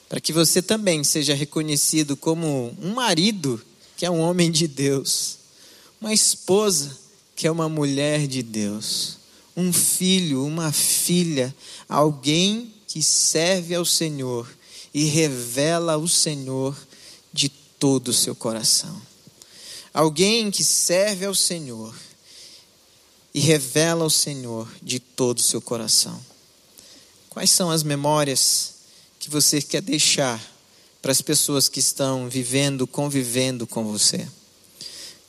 Para 0.07 0.21
que 0.21 0.31
você 0.31 0.61
também 0.61 1.03
seja 1.03 1.33
reconhecido 1.33 2.15
como 2.15 2.75
um 2.81 2.93
marido 2.93 3.61
que 4.03 4.07
é 4.07 4.11
um 4.11 4.19
homem 4.19 4.51
de 4.51 4.67
Deus, 4.67 5.37
uma 6.01 6.13
esposa 6.13 6.99
que 7.37 7.47
é 7.47 7.51
uma 7.51 7.69
mulher 7.69 8.27
de 8.27 8.43
Deus, 8.43 9.17
um 9.55 9.71
filho, 9.71 10.45
uma 10.45 10.73
filha, 10.73 11.55
alguém 11.87 12.73
que 12.85 13.01
serve 13.01 13.73
ao 13.73 13.85
Senhor 13.85 14.45
e 14.93 15.05
revela 15.05 15.95
o 15.95 16.05
Senhor 16.09 16.77
de 17.31 17.47
todo 17.47 18.09
o 18.09 18.13
seu 18.13 18.35
coração. 18.35 19.01
Alguém 19.93 20.51
que 20.51 20.65
serve 20.65 21.23
ao 21.23 21.33
Senhor 21.33 21.95
e 23.33 23.39
revela 23.39 24.03
o 24.03 24.09
Senhor 24.09 24.69
de 24.81 24.99
todo 24.99 25.37
o 25.37 25.43
seu 25.43 25.61
coração. 25.61 26.19
Quais 27.29 27.51
são 27.51 27.71
as 27.71 27.83
memórias 27.83 28.73
que 29.17 29.29
você 29.29 29.61
quer 29.61 29.81
deixar 29.81 30.52
para 31.03 31.11
as 31.11 31.21
pessoas 31.21 31.67
que 31.67 31.81
estão 31.81 32.29
vivendo, 32.29 32.87
convivendo 32.87 33.67
com 33.67 33.83
você? 33.83 34.25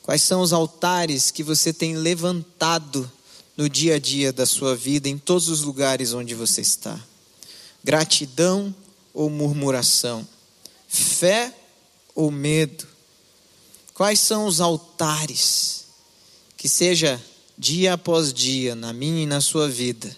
Quais 0.05 0.23
são 0.23 0.41
os 0.41 0.53
altares 0.53 1.33
que 1.33 1.43
você 1.43 1.73
tem 1.73 1.97
levantado 1.97 3.11
no 3.57 3.69
dia 3.69 3.97
a 3.97 3.99
dia 3.99 4.33
da 4.33 4.47
sua 4.47 4.77
vida, 4.77 5.09
em 5.09 5.19
todos 5.19 5.49
os 5.49 5.63
lugares 5.63 6.13
onde 6.13 6.33
você 6.33 6.61
está? 6.61 6.97
Gratidão 7.83 8.73
ou 9.13 9.29
murmuração? 9.29 10.25
Fé 10.87 11.53
ou 12.15 12.31
medo? 12.31 12.87
Quais 13.95 14.21
são 14.21 14.47
os 14.47 14.61
altares 14.61 15.87
que 16.57 16.69
seja 16.69 17.21
dia 17.59 17.95
após 17.95 18.33
dia 18.33 18.77
na 18.77 18.93
minha 18.93 19.25
e 19.25 19.27
na 19.27 19.41
sua 19.41 19.69
vida? 19.69 20.17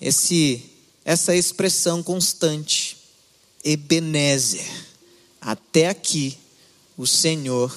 Esse 0.00 0.72
essa 1.04 1.36
expressão 1.36 2.02
constante, 2.02 2.85
Ebenezer, 3.68 4.64
até 5.40 5.88
aqui 5.88 6.38
o 6.96 7.04
Senhor 7.04 7.76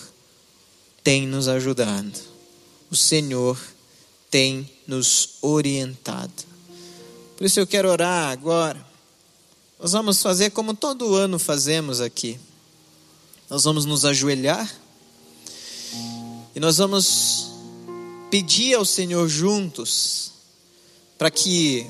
tem 1.04 1.25
nos 1.25 1.47
ajudado. 1.47 2.13
O 2.91 2.95
Senhor 2.95 3.60
tem 4.30 4.69
nos 4.86 5.38
orientado. 5.41 6.32
Por 7.36 7.43
isso 7.43 7.60
eu 7.60 7.65
quero 7.65 7.89
orar 7.89 8.30
agora. 8.30 8.86
Nós 9.80 9.93
vamos 9.93 10.21
fazer 10.21 10.52
como 10.52 10.75
todo 10.75 11.15
ano 11.15 11.39
fazemos 11.39 12.02
aqui. 12.02 12.39
Nós 13.49 13.63
vamos 13.63 13.86
nos 13.86 14.06
ajoelhar 14.06 14.71
e 16.56 16.60
nós 16.60 16.78
vamos 16.78 17.49
pedir 18.30 18.75
ao 18.75 18.86
Senhor 18.86 19.28
juntos 19.28 20.34
para 21.17 21.32
que 21.32 21.88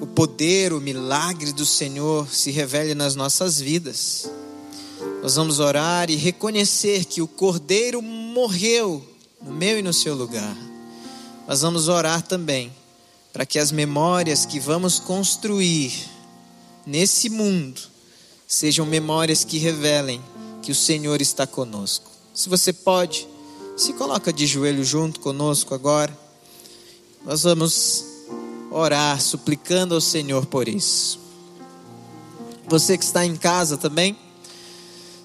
o 0.00 0.06
poder, 0.06 0.72
o 0.72 0.80
milagre 0.80 1.52
do 1.52 1.66
Senhor 1.66 2.26
se 2.28 2.50
revele 2.50 2.94
nas 2.94 3.14
nossas 3.14 3.60
vidas. 3.60 4.30
Nós 5.22 5.36
vamos 5.36 5.60
orar 5.60 6.10
e 6.10 6.16
reconhecer 6.16 7.04
que 7.04 7.20
o 7.20 7.28
Cordeiro 7.28 8.00
morreu 8.00 9.06
no 9.42 9.52
meu 9.52 9.78
e 9.78 9.82
no 9.82 9.92
seu 9.92 10.14
lugar. 10.14 10.56
Mas 11.46 11.60
vamos 11.60 11.88
orar 11.88 12.22
também 12.22 12.72
para 13.32 13.44
que 13.44 13.58
as 13.58 13.70
memórias 13.70 14.46
que 14.46 14.58
vamos 14.58 14.98
construir 14.98 15.92
nesse 16.86 17.28
mundo 17.28 17.80
sejam 18.46 18.86
memórias 18.86 19.44
que 19.44 19.58
revelem 19.58 20.20
que 20.62 20.72
o 20.72 20.74
Senhor 20.74 21.20
está 21.20 21.46
conosco. 21.46 22.10
Se 22.34 22.48
você 22.48 22.72
pode, 22.72 23.28
se 23.76 23.92
coloca 23.92 24.32
de 24.32 24.46
joelho 24.46 24.84
junto 24.84 25.20
conosco 25.20 25.74
agora. 25.74 26.16
Nós 27.24 27.42
vamos 27.42 28.09
orar 28.70 29.20
suplicando 29.20 29.94
ao 29.94 30.00
Senhor 30.00 30.46
por 30.46 30.68
isso. 30.68 31.18
Você 32.68 32.96
que 32.96 33.04
está 33.04 33.26
em 33.26 33.36
casa 33.36 33.76
também, 33.76 34.16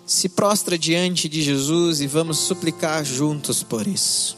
se 0.06 0.30
prostra 0.30 0.78
diante 0.78 1.30
de 1.30 1.42
Jesus 1.42 2.02
e 2.02 2.08
vamos 2.08 2.40
suplicar 2.40 3.04
juntos 3.06 3.64
por 3.64 3.88
isso. 3.88 4.38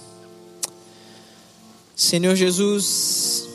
Senhor 1.96 2.36
Jesus, 2.36 3.48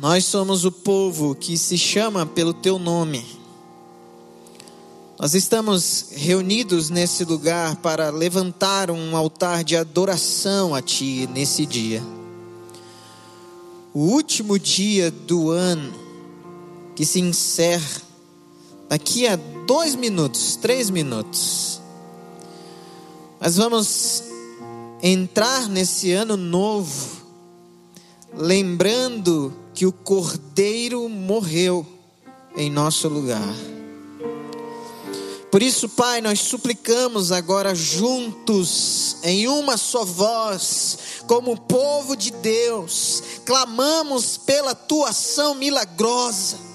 nós 0.00 0.24
somos 0.24 0.64
o 0.64 0.70
povo 0.70 1.34
que 1.34 1.58
se 1.58 1.76
chama 1.76 2.24
pelo 2.24 2.54
teu 2.54 2.78
nome. 2.78 3.38
Nós 5.18 5.34
estamos 5.34 6.10
reunidos 6.12 6.90
nesse 6.90 7.24
lugar 7.24 7.76
para 7.76 8.08
levantar 8.10 8.90
um 8.90 9.16
altar 9.16 9.64
de 9.64 9.76
adoração 9.76 10.74
a 10.74 10.80
Ti 10.80 11.28
nesse 11.32 11.66
dia. 11.66 12.00
O 13.94 14.00
último 14.00 14.58
dia 14.58 15.10
do 15.10 15.50
ano 15.50 15.92
que 16.94 17.04
se 17.04 17.20
encerra 17.20 18.02
daqui 18.88 19.26
a 19.26 19.36
dois 19.66 19.94
minutos, 19.94 20.56
três 20.56 20.90
minutos. 20.90 21.80
Mas 23.40 23.56
vamos 23.56 24.24
entrar 25.02 25.68
nesse 25.68 26.12
ano 26.12 26.36
novo, 26.36 27.22
lembrando 28.34 29.54
que 29.72 29.86
o 29.86 29.92
Cordeiro 29.92 31.08
morreu 31.08 31.86
em 32.56 32.70
nosso 32.70 33.08
lugar. 33.08 33.54
Por 35.50 35.62
isso, 35.62 35.88
Pai, 35.88 36.20
nós 36.20 36.40
suplicamos 36.40 37.32
agora 37.32 37.74
juntos, 37.74 39.16
em 39.22 39.48
uma 39.48 39.76
só 39.76 40.04
voz, 40.04 40.98
como 41.26 41.56
povo 41.56 42.16
de 42.16 42.30
Deus, 42.30 43.22
clamamos 43.46 44.36
pela 44.36 44.74
tua 44.74 45.08
ação 45.08 45.54
milagrosa 45.54 46.68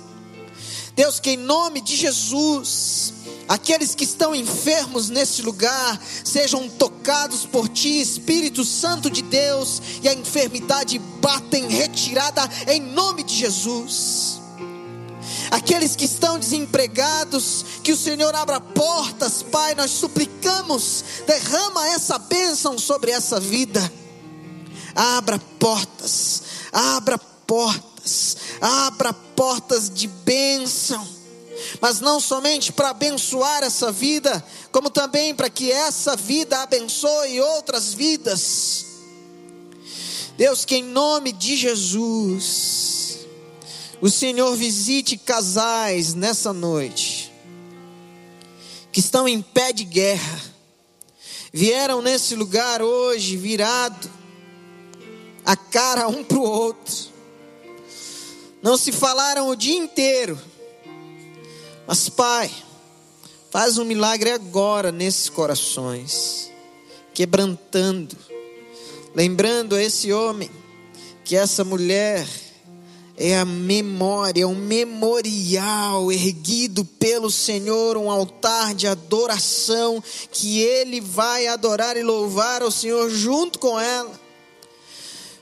Deus, 0.95 1.19
que 1.19 1.31
em 1.31 1.37
nome 1.37 1.81
de 1.81 1.95
Jesus, 1.95 3.13
aqueles 3.47 3.95
que 3.95 4.03
estão 4.03 4.35
enfermos 4.35 5.09
nesse 5.09 5.41
lugar 5.41 5.99
sejam 6.23 6.69
tocados 6.69 7.45
por 7.45 7.67
Ti, 7.67 7.99
Espírito 7.99 8.63
Santo 8.63 9.09
de 9.09 9.23
Deus, 9.23 9.81
e 10.03 10.07
a 10.07 10.13
enfermidade 10.13 10.99
bata 11.19 11.57
em 11.57 11.67
retirada 11.67 12.47
em 12.67 12.79
nome 12.79 13.23
de 13.23 13.33
Jesus. 13.33 14.39
Aqueles 15.53 15.95
que 15.95 16.05
estão 16.05 16.39
desempregados, 16.39 17.63
que 17.83 17.91
o 17.91 17.97
Senhor 17.97 18.33
abra 18.35 18.59
portas, 18.59 19.43
Pai, 19.43 19.75
nós 19.75 19.91
suplicamos, 19.91 21.03
derrama 21.25 21.87
essa 21.89 22.17
bênção 22.17 22.77
sobre 22.77 23.11
essa 23.11 23.39
vida. 23.39 23.79
Abra 24.95 25.39
portas, 25.59 26.43
abra 26.71 27.17
portas 27.17 27.93
abra 28.61 29.13
portas 29.13 29.89
de 29.89 30.07
bênção, 30.07 31.07
mas 31.81 31.99
não 31.99 32.19
somente 32.19 32.71
para 32.71 32.89
abençoar 32.89 33.63
essa 33.63 33.91
vida, 33.91 34.43
como 34.71 34.89
também 34.89 35.33
para 35.33 35.49
que 35.49 35.71
essa 35.71 36.15
vida 36.15 36.61
abençoe 36.61 37.41
outras 37.41 37.93
vidas. 37.93 38.85
Deus, 40.37 40.65
que 40.65 40.77
em 40.77 40.83
nome 40.83 41.31
de 41.31 41.55
Jesus, 41.55 43.02
o 44.03 44.09
Senhor 44.09 44.53
visite 44.57 45.15
casais 45.15 46.13
nessa 46.13 46.51
noite, 46.51 47.31
que 48.91 48.99
estão 48.99 49.25
em 49.25 49.41
pé 49.41 49.71
de 49.71 49.85
guerra, 49.85 50.41
vieram 51.53 52.01
nesse 52.01 52.35
lugar 52.35 52.81
hoje 52.81 53.37
virado, 53.37 54.11
a 55.45 55.55
cara 55.55 56.09
um 56.09 56.21
para 56.21 56.37
o 56.37 56.41
outro, 56.41 56.93
não 58.61 58.75
se 58.75 58.91
falaram 58.91 59.47
o 59.47 59.55
dia 59.55 59.77
inteiro. 59.77 60.37
Mas, 61.87 62.09
Pai, 62.09 62.51
faz 63.51 63.77
um 63.77 63.85
milagre 63.85 64.31
agora 64.31 64.91
nesses 64.91 65.29
corações, 65.29 66.51
quebrantando, 67.13 68.17
lembrando 69.15 69.75
a 69.75 69.81
esse 69.81 70.11
homem 70.11 70.51
que 71.23 71.37
essa 71.37 71.63
mulher 71.63 72.27
é 73.15 73.37
a 73.37 73.45
memória, 73.45 74.47
um 74.47 74.55
memorial 74.55 76.11
erguido 76.11 76.83
pelo 76.83 77.29
Senhor, 77.29 77.95
um 77.95 78.09
altar 78.09 78.73
de 78.73 78.87
adoração 78.87 80.03
que 80.31 80.59
ele 80.59 80.99
vai 80.99 81.47
adorar 81.47 81.95
e 81.95 82.03
louvar 82.03 82.63
ao 82.63 82.71
Senhor 82.71 83.09
junto 83.09 83.59
com 83.59 83.79
ela. 83.79 84.19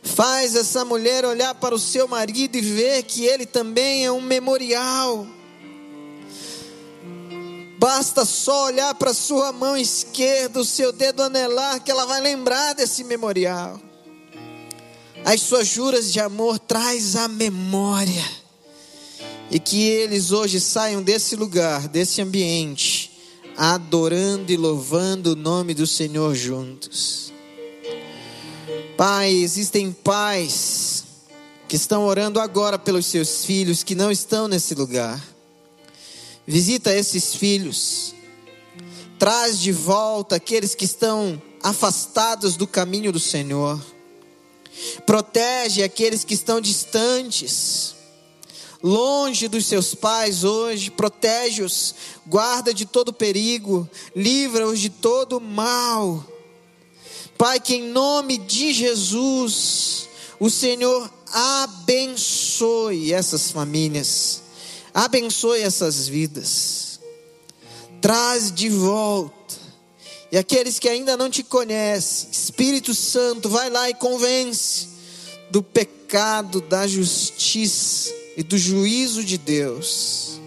Faz 0.04 0.56
essa 0.56 0.84
mulher 0.84 1.24
olhar 1.24 1.56
para 1.56 1.76
o 1.76 1.80
seu 1.80 2.08
marido 2.08 2.58
e 2.58 2.62
ver 2.62 3.04
que 3.04 3.24
ele 3.24 3.46
também 3.46 4.04
é 4.04 4.12
um 4.12 4.22
memorial. 4.22 5.26
Basta 7.78 8.26
só 8.26 8.66
olhar 8.66 8.94
para 8.96 9.14
sua 9.14 9.52
mão 9.52 9.78
esquerda, 9.78 10.60
o 10.60 10.66
seu 10.66 10.92
dedo 10.92 11.24
anelar, 11.24 11.82
que 11.84 11.90
ela 11.90 12.06
vai 12.06 12.20
lembrar 12.20 12.74
desse 12.74 13.04
memorial. 13.04 13.80
As 15.24 15.42
suas 15.42 15.68
juras 15.68 16.12
de 16.12 16.20
amor 16.20 16.58
traz 16.58 17.16
a 17.16 17.28
memória. 17.28 18.26
E 19.50 19.60
que 19.60 19.84
eles 19.84 20.32
hoje 20.32 20.60
saiam 20.60 21.04
desse 21.04 21.36
lugar, 21.36 21.88
desse 21.88 22.22
ambiente, 22.22 23.12
adorando 23.58 24.52
e 24.52 24.58
louvando 24.58 25.34
o 25.34 25.36
nome 25.36 25.74
do 25.74 25.86
Senhor 25.86 26.34
juntos. 26.34 27.32
Pai, 28.98 29.32
existem 29.32 29.92
pais 29.92 31.04
que 31.68 31.76
estão 31.76 32.06
orando 32.06 32.40
agora 32.40 32.80
pelos 32.80 33.06
seus 33.06 33.46
filhos 33.46 33.84
que 33.84 33.96
não 33.96 34.12
estão 34.12 34.48
nesse 34.48 34.74
lugar. 34.74 35.22
Visita 36.46 36.94
esses 36.94 37.36
filhos. 37.36 38.14
Traz 39.20 39.60
de 39.60 39.72
volta 39.72 40.36
aqueles 40.36 40.74
que 40.74 40.86
estão 40.86 41.42
afastados 41.62 42.56
do 42.56 42.66
caminho 42.66 43.12
do 43.12 43.20
Senhor. 43.20 43.80
Protege 45.06 45.84
aqueles 45.84 46.24
que 46.24 46.34
estão 46.34 46.60
distantes, 46.60 47.96
longe 48.84 49.48
dos 49.48 49.66
seus 49.66 49.94
pais 49.94 50.44
hoje. 50.44 50.92
Protege-os, 50.92 51.96
guarda 52.26 52.74
de 52.74 52.86
todo 52.86 53.14
perigo, 53.14 53.90
livra-os 54.16 54.80
de 54.80 54.90
todo 54.90 55.40
mal. 55.40 56.26
Pai, 57.38 57.60
que 57.60 57.76
em 57.76 57.90
nome 57.90 58.38
de 58.38 58.74
Jesus, 58.74 60.08
o 60.40 60.50
Senhor 60.50 61.12
abençoe 61.32 63.14
essas 63.14 63.52
famílias, 63.52 64.42
abençoe 64.94 65.62
essas 65.62 66.08
vidas, 66.08 67.00
traz 68.00 68.52
de 68.52 68.70
volta 68.70 69.61
E 70.32 70.38
aqueles 70.38 70.80
que 70.80 70.88
ainda 70.88 71.18
não 71.18 71.30
te 71.30 71.44
conhecem, 71.44 72.30
Espírito 72.32 72.96
Santo, 72.96 73.50
vai 73.50 73.70
lá 73.70 73.90
e 73.90 73.94
convence 73.94 74.88
do 75.50 75.62
pecado, 75.62 76.62
da 76.62 76.88
justiça 76.88 78.14
e 78.38 78.42
do 78.42 78.58
juízo 78.58 79.26
de 79.26 79.38
Deus. 79.38 80.40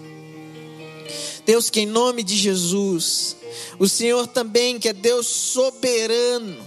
Deus, 1.44 1.68
que 1.68 1.80
em 1.80 1.86
nome 1.86 2.22
de 2.22 2.34
Jesus, 2.34 3.36
o 3.78 3.86
Senhor 3.86 4.26
também, 4.26 4.78
que 4.78 4.88
é 4.88 4.94
Deus 4.94 5.26
soberano, 5.26 6.66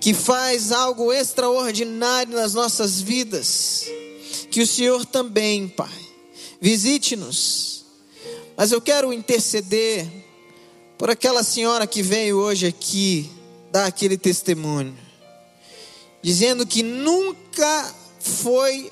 que 0.00 0.14
faz 0.14 0.72
algo 0.72 1.12
extraordinário 1.12 2.34
nas 2.34 2.54
nossas 2.54 3.02
vidas, 3.02 3.84
que 4.50 4.62
o 4.62 4.66
Senhor 4.66 5.04
também, 5.04 5.68
Pai, 5.68 6.08
visite-nos. 6.58 7.84
Mas 8.56 8.72
eu 8.72 8.80
quero 8.80 9.12
interceder 9.12 10.08
por 10.98 11.08
aquela 11.08 11.44
senhora 11.44 11.86
que 11.86 12.02
veio 12.02 12.38
hoje 12.38 12.66
aqui 12.66 13.30
dar 13.70 13.86
aquele 13.86 14.18
testemunho, 14.18 14.96
dizendo 16.20 16.66
que 16.66 16.82
nunca 16.82 17.94
foi 18.18 18.90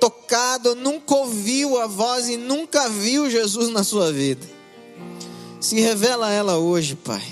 tocado, 0.00 0.74
nunca 0.74 1.14
ouviu 1.14 1.78
a 1.78 1.86
voz 1.86 2.28
e 2.28 2.36
nunca 2.38 2.88
viu 2.88 3.30
Jesus 3.30 3.68
na 3.68 3.84
sua 3.84 4.10
vida. 4.10 4.44
Se 5.60 5.78
revela 5.78 6.28
a 6.28 6.32
ela 6.32 6.56
hoje, 6.56 6.96
Pai. 6.96 7.22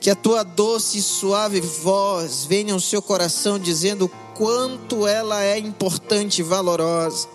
Que 0.00 0.10
a 0.10 0.14
tua 0.14 0.42
doce 0.42 0.98
e 0.98 1.02
suave 1.02 1.60
voz 1.60 2.44
venha 2.44 2.74
ao 2.74 2.80
seu 2.80 3.00
coração 3.00 3.58
dizendo 3.58 4.04
o 4.04 4.34
quanto 4.34 5.06
ela 5.06 5.42
é 5.42 5.58
importante 5.58 6.40
e 6.40 6.42
valorosa. 6.42 7.28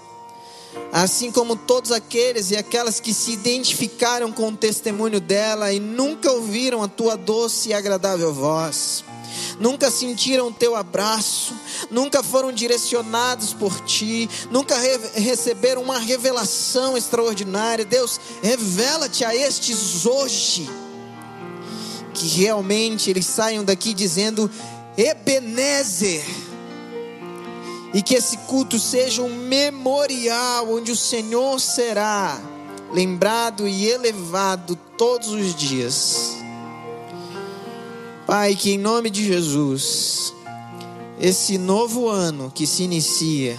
Assim 0.91 1.32
como 1.32 1.55
todos 1.55 1.91
aqueles 1.91 2.49
e 2.51 2.57
aquelas 2.57 2.99
que 2.99 3.13
se 3.13 3.32
identificaram 3.32 4.32
com 4.32 4.49
o 4.49 4.57
testemunho 4.57 5.21
dela 5.21 5.71
e 5.71 5.80
nunca 5.80 6.32
ouviram 6.32 6.82
a 6.82 6.88
tua 6.88 7.15
doce 7.15 7.69
e 7.69 7.73
agradável 7.73 8.34
voz 8.34 9.03
nunca 9.59 9.91
sentiram 9.91 10.47
o 10.47 10.53
teu 10.53 10.75
abraço, 10.75 11.53
nunca 11.91 12.23
foram 12.23 12.51
direcionados 12.51 13.53
por 13.53 13.80
ti, 13.82 14.30
nunca 14.49 14.77
re 14.77 14.97
receberam 15.15 15.82
uma 15.82 15.99
revelação 15.99 16.97
extraordinária. 16.97 17.86
Deus, 17.86 18.19
revela-te 18.41 19.23
a 19.25 19.36
estes 19.36 20.05
hoje, 20.05 20.69
que 22.13 22.27
realmente 22.27 23.09
eles 23.09 23.25
saiam 23.25 23.63
daqui 23.63 23.93
dizendo: 23.93 24.49
Ebenezer. 24.97 26.49
E 27.93 28.01
que 28.01 28.15
esse 28.15 28.37
culto 28.39 28.77
seja 28.77 29.21
um 29.21 29.35
memorial 29.35 30.71
onde 30.71 30.91
o 30.91 30.95
Senhor 30.95 31.59
será 31.59 32.39
lembrado 32.91 33.67
e 33.67 33.87
elevado 33.87 34.75
todos 34.97 35.29
os 35.29 35.55
dias. 35.55 36.35
Pai, 38.25 38.55
que 38.55 38.71
em 38.71 38.77
nome 38.77 39.09
de 39.09 39.23
Jesus, 39.23 40.33
esse 41.19 41.57
novo 41.57 42.07
ano 42.07 42.51
que 42.53 42.67
se 42.67 42.83
inicia, 42.83 43.57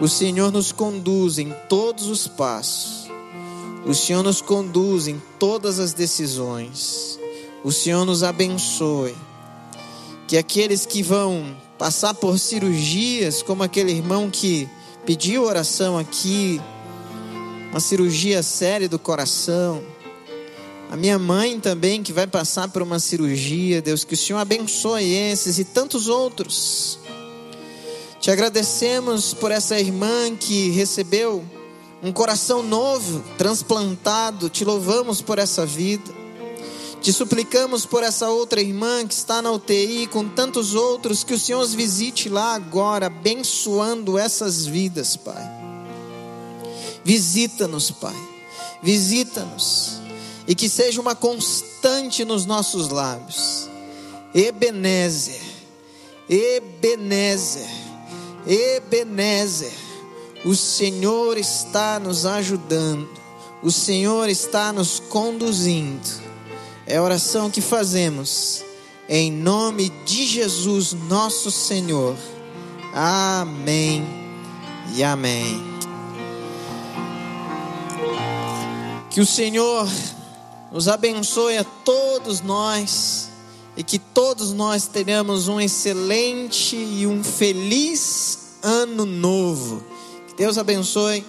o 0.00 0.08
Senhor 0.08 0.50
nos 0.50 0.72
conduz 0.72 1.38
em 1.38 1.54
todos 1.68 2.06
os 2.06 2.26
passos, 2.26 3.10
o 3.86 3.94
Senhor 3.94 4.22
nos 4.22 4.40
conduz 4.40 5.06
em 5.06 5.20
todas 5.38 5.78
as 5.78 5.92
decisões, 5.92 7.18
o 7.62 7.70
Senhor 7.70 8.04
nos 8.04 8.22
abençoe. 8.22 9.14
Que 10.26 10.38
aqueles 10.38 10.86
que 10.86 11.02
vão 11.02 11.54
passar 11.82 12.14
por 12.14 12.38
cirurgias, 12.38 13.42
como 13.42 13.64
aquele 13.64 13.90
irmão 13.90 14.30
que 14.30 14.68
pediu 15.04 15.42
oração 15.42 15.98
aqui, 15.98 16.62
uma 17.72 17.80
cirurgia 17.80 18.40
séria 18.40 18.88
do 18.88 19.00
coração, 19.00 19.82
a 20.92 20.96
minha 20.96 21.18
mãe 21.18 21.58
também, 21.58 22.00
que 22.00 22.12
vai 22.12 22.24
passar 22.24 22.68
por 22.68 22.82
uma 22.82 23.00
cirurgia, 23.00 23.82
Deus, 23.82 24.04
que 24.04 24.14
o 24.14 24.16
Senhor 24.16 24.38
abençoe 24.38 25.12
esses 25.12 25.58
e 25.58 25.64
tantos 25.64 26.06
outros. 26.06 27.00
Te 28.20 28.30
agradecemos 28.30 29.34
por 29.34 29.50
essa 29.50 29.76
irmã 29.76 30.36
que 30.38 30.70
recebeu 30.70 31.44
um 32.00 32.12
coração 32.12 32.62
novo, 32.62 33.24
transplantado. 33.36 34.48
Te 34.48 34.64
louvamos 34.64 35.20
por 35.20 35.36
essa 35.36 35.66
vida. 35.66 36.21
Te 37.02 37.12
suplicamos 37.12 37.84
por 37.84 38.04
essa 38.04 38.30
outra 38.30 38.60
irmã 38.60 39.04
que 39.04 39.12
está 39.12 39.42
na 39.42 39.50
UTI 39.50 40.06
com 40.06 40.28
tantos 40.28 40.76
outros, 40.76 41.24
que 41.24 41.34
o 41.34 41.38
Senhor 41.38 41.60
os 41.60 41.74
visite 41.74 42.28
lá 42.28 42.54
agora, 42.54 43.06
abençoando 43.06 44.16
essas 44.16 44.64
vidas, 44.64 45.16
Pai. 45.16 45.42
Visita-nos, 47.04 47.90
Pai. 47.90 48.14
Visita-nos 48.80 50.00
e 50.46 50.54
que 50.54 50.68
seja 50.68 51.00
uma 51.00 51.16
constante 51.16 52.24
nos 52.24 52.46
nossos 52.46 52.88
lábios. 52.88 53.68
Ebenezer, 54.32 55.42
Ebenezer, 56.28 57.68
Ebenezer, 58.46 59.72
o 60.44 60.54
Senhor 60.54 61.36
está 61.36 61.98
nos 61.98 62.24
ajudando, 62.26 63.10
o 63.60 63.72
Senhor 63.72 64.28
está 64.28 64.72
nos 64.72 65.00
conduzindo. 65.00 66.21
É 66.86 66.96
a 66.96 67.02
oração 67.02 67.48
que 67.48 67.60
fazemos, 67.60 68.64
em 69.08 69.30
nome 69.30 69.88
de 70.04 70.26
Jesus, 70.26 70.92
nosso 71.08 71.50
Senhor. 71.50 72.16
Amém 72.92 74.04
e 74.94 75.04
amém. 75.04 75.62
Que 79.10 79.20
o 79.20 79.26
Senhor 79.26 79.88
nos 80.72 80.88
abençoe 80.88 81.56
a 81.56 81.64
todos 81.64 82.40
nós 82.40 83.28
e 83.76 83.84
que 83.84 83.98
todos 83.98 84.52
nós 84.52 84.86
tenhamos 84.86 85.46
um 85.46 85.60
excelente 85.60 86.74
e 86.74 87.06
um 87.06 87.22
feliz 87.22 88.56
ano 88.60 89.06
novo. 89.06 89.84
Que 90.26 90.34
Deus 90.34 90.58
abençoe. 90.58 91.24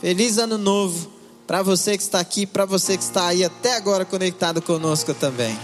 Feliz 0.00 0.38
ano 0.38 0.56
novo 0.56 1.15
para 1.46 1.62
você 1.62 1.96
que 1.96 2.02
está 2.02 2.18
aqui, 2.18 2.46
para 2.46 2.64
você 2.64 2.96
que 2.96 3.02
está 3.02 3.28
aí 3.28 3.44
até 3.44 3.76
agora 3.76 4.04
conectado 4.04 4.60
conosco 4.60 5.14
também. 5.14 5.56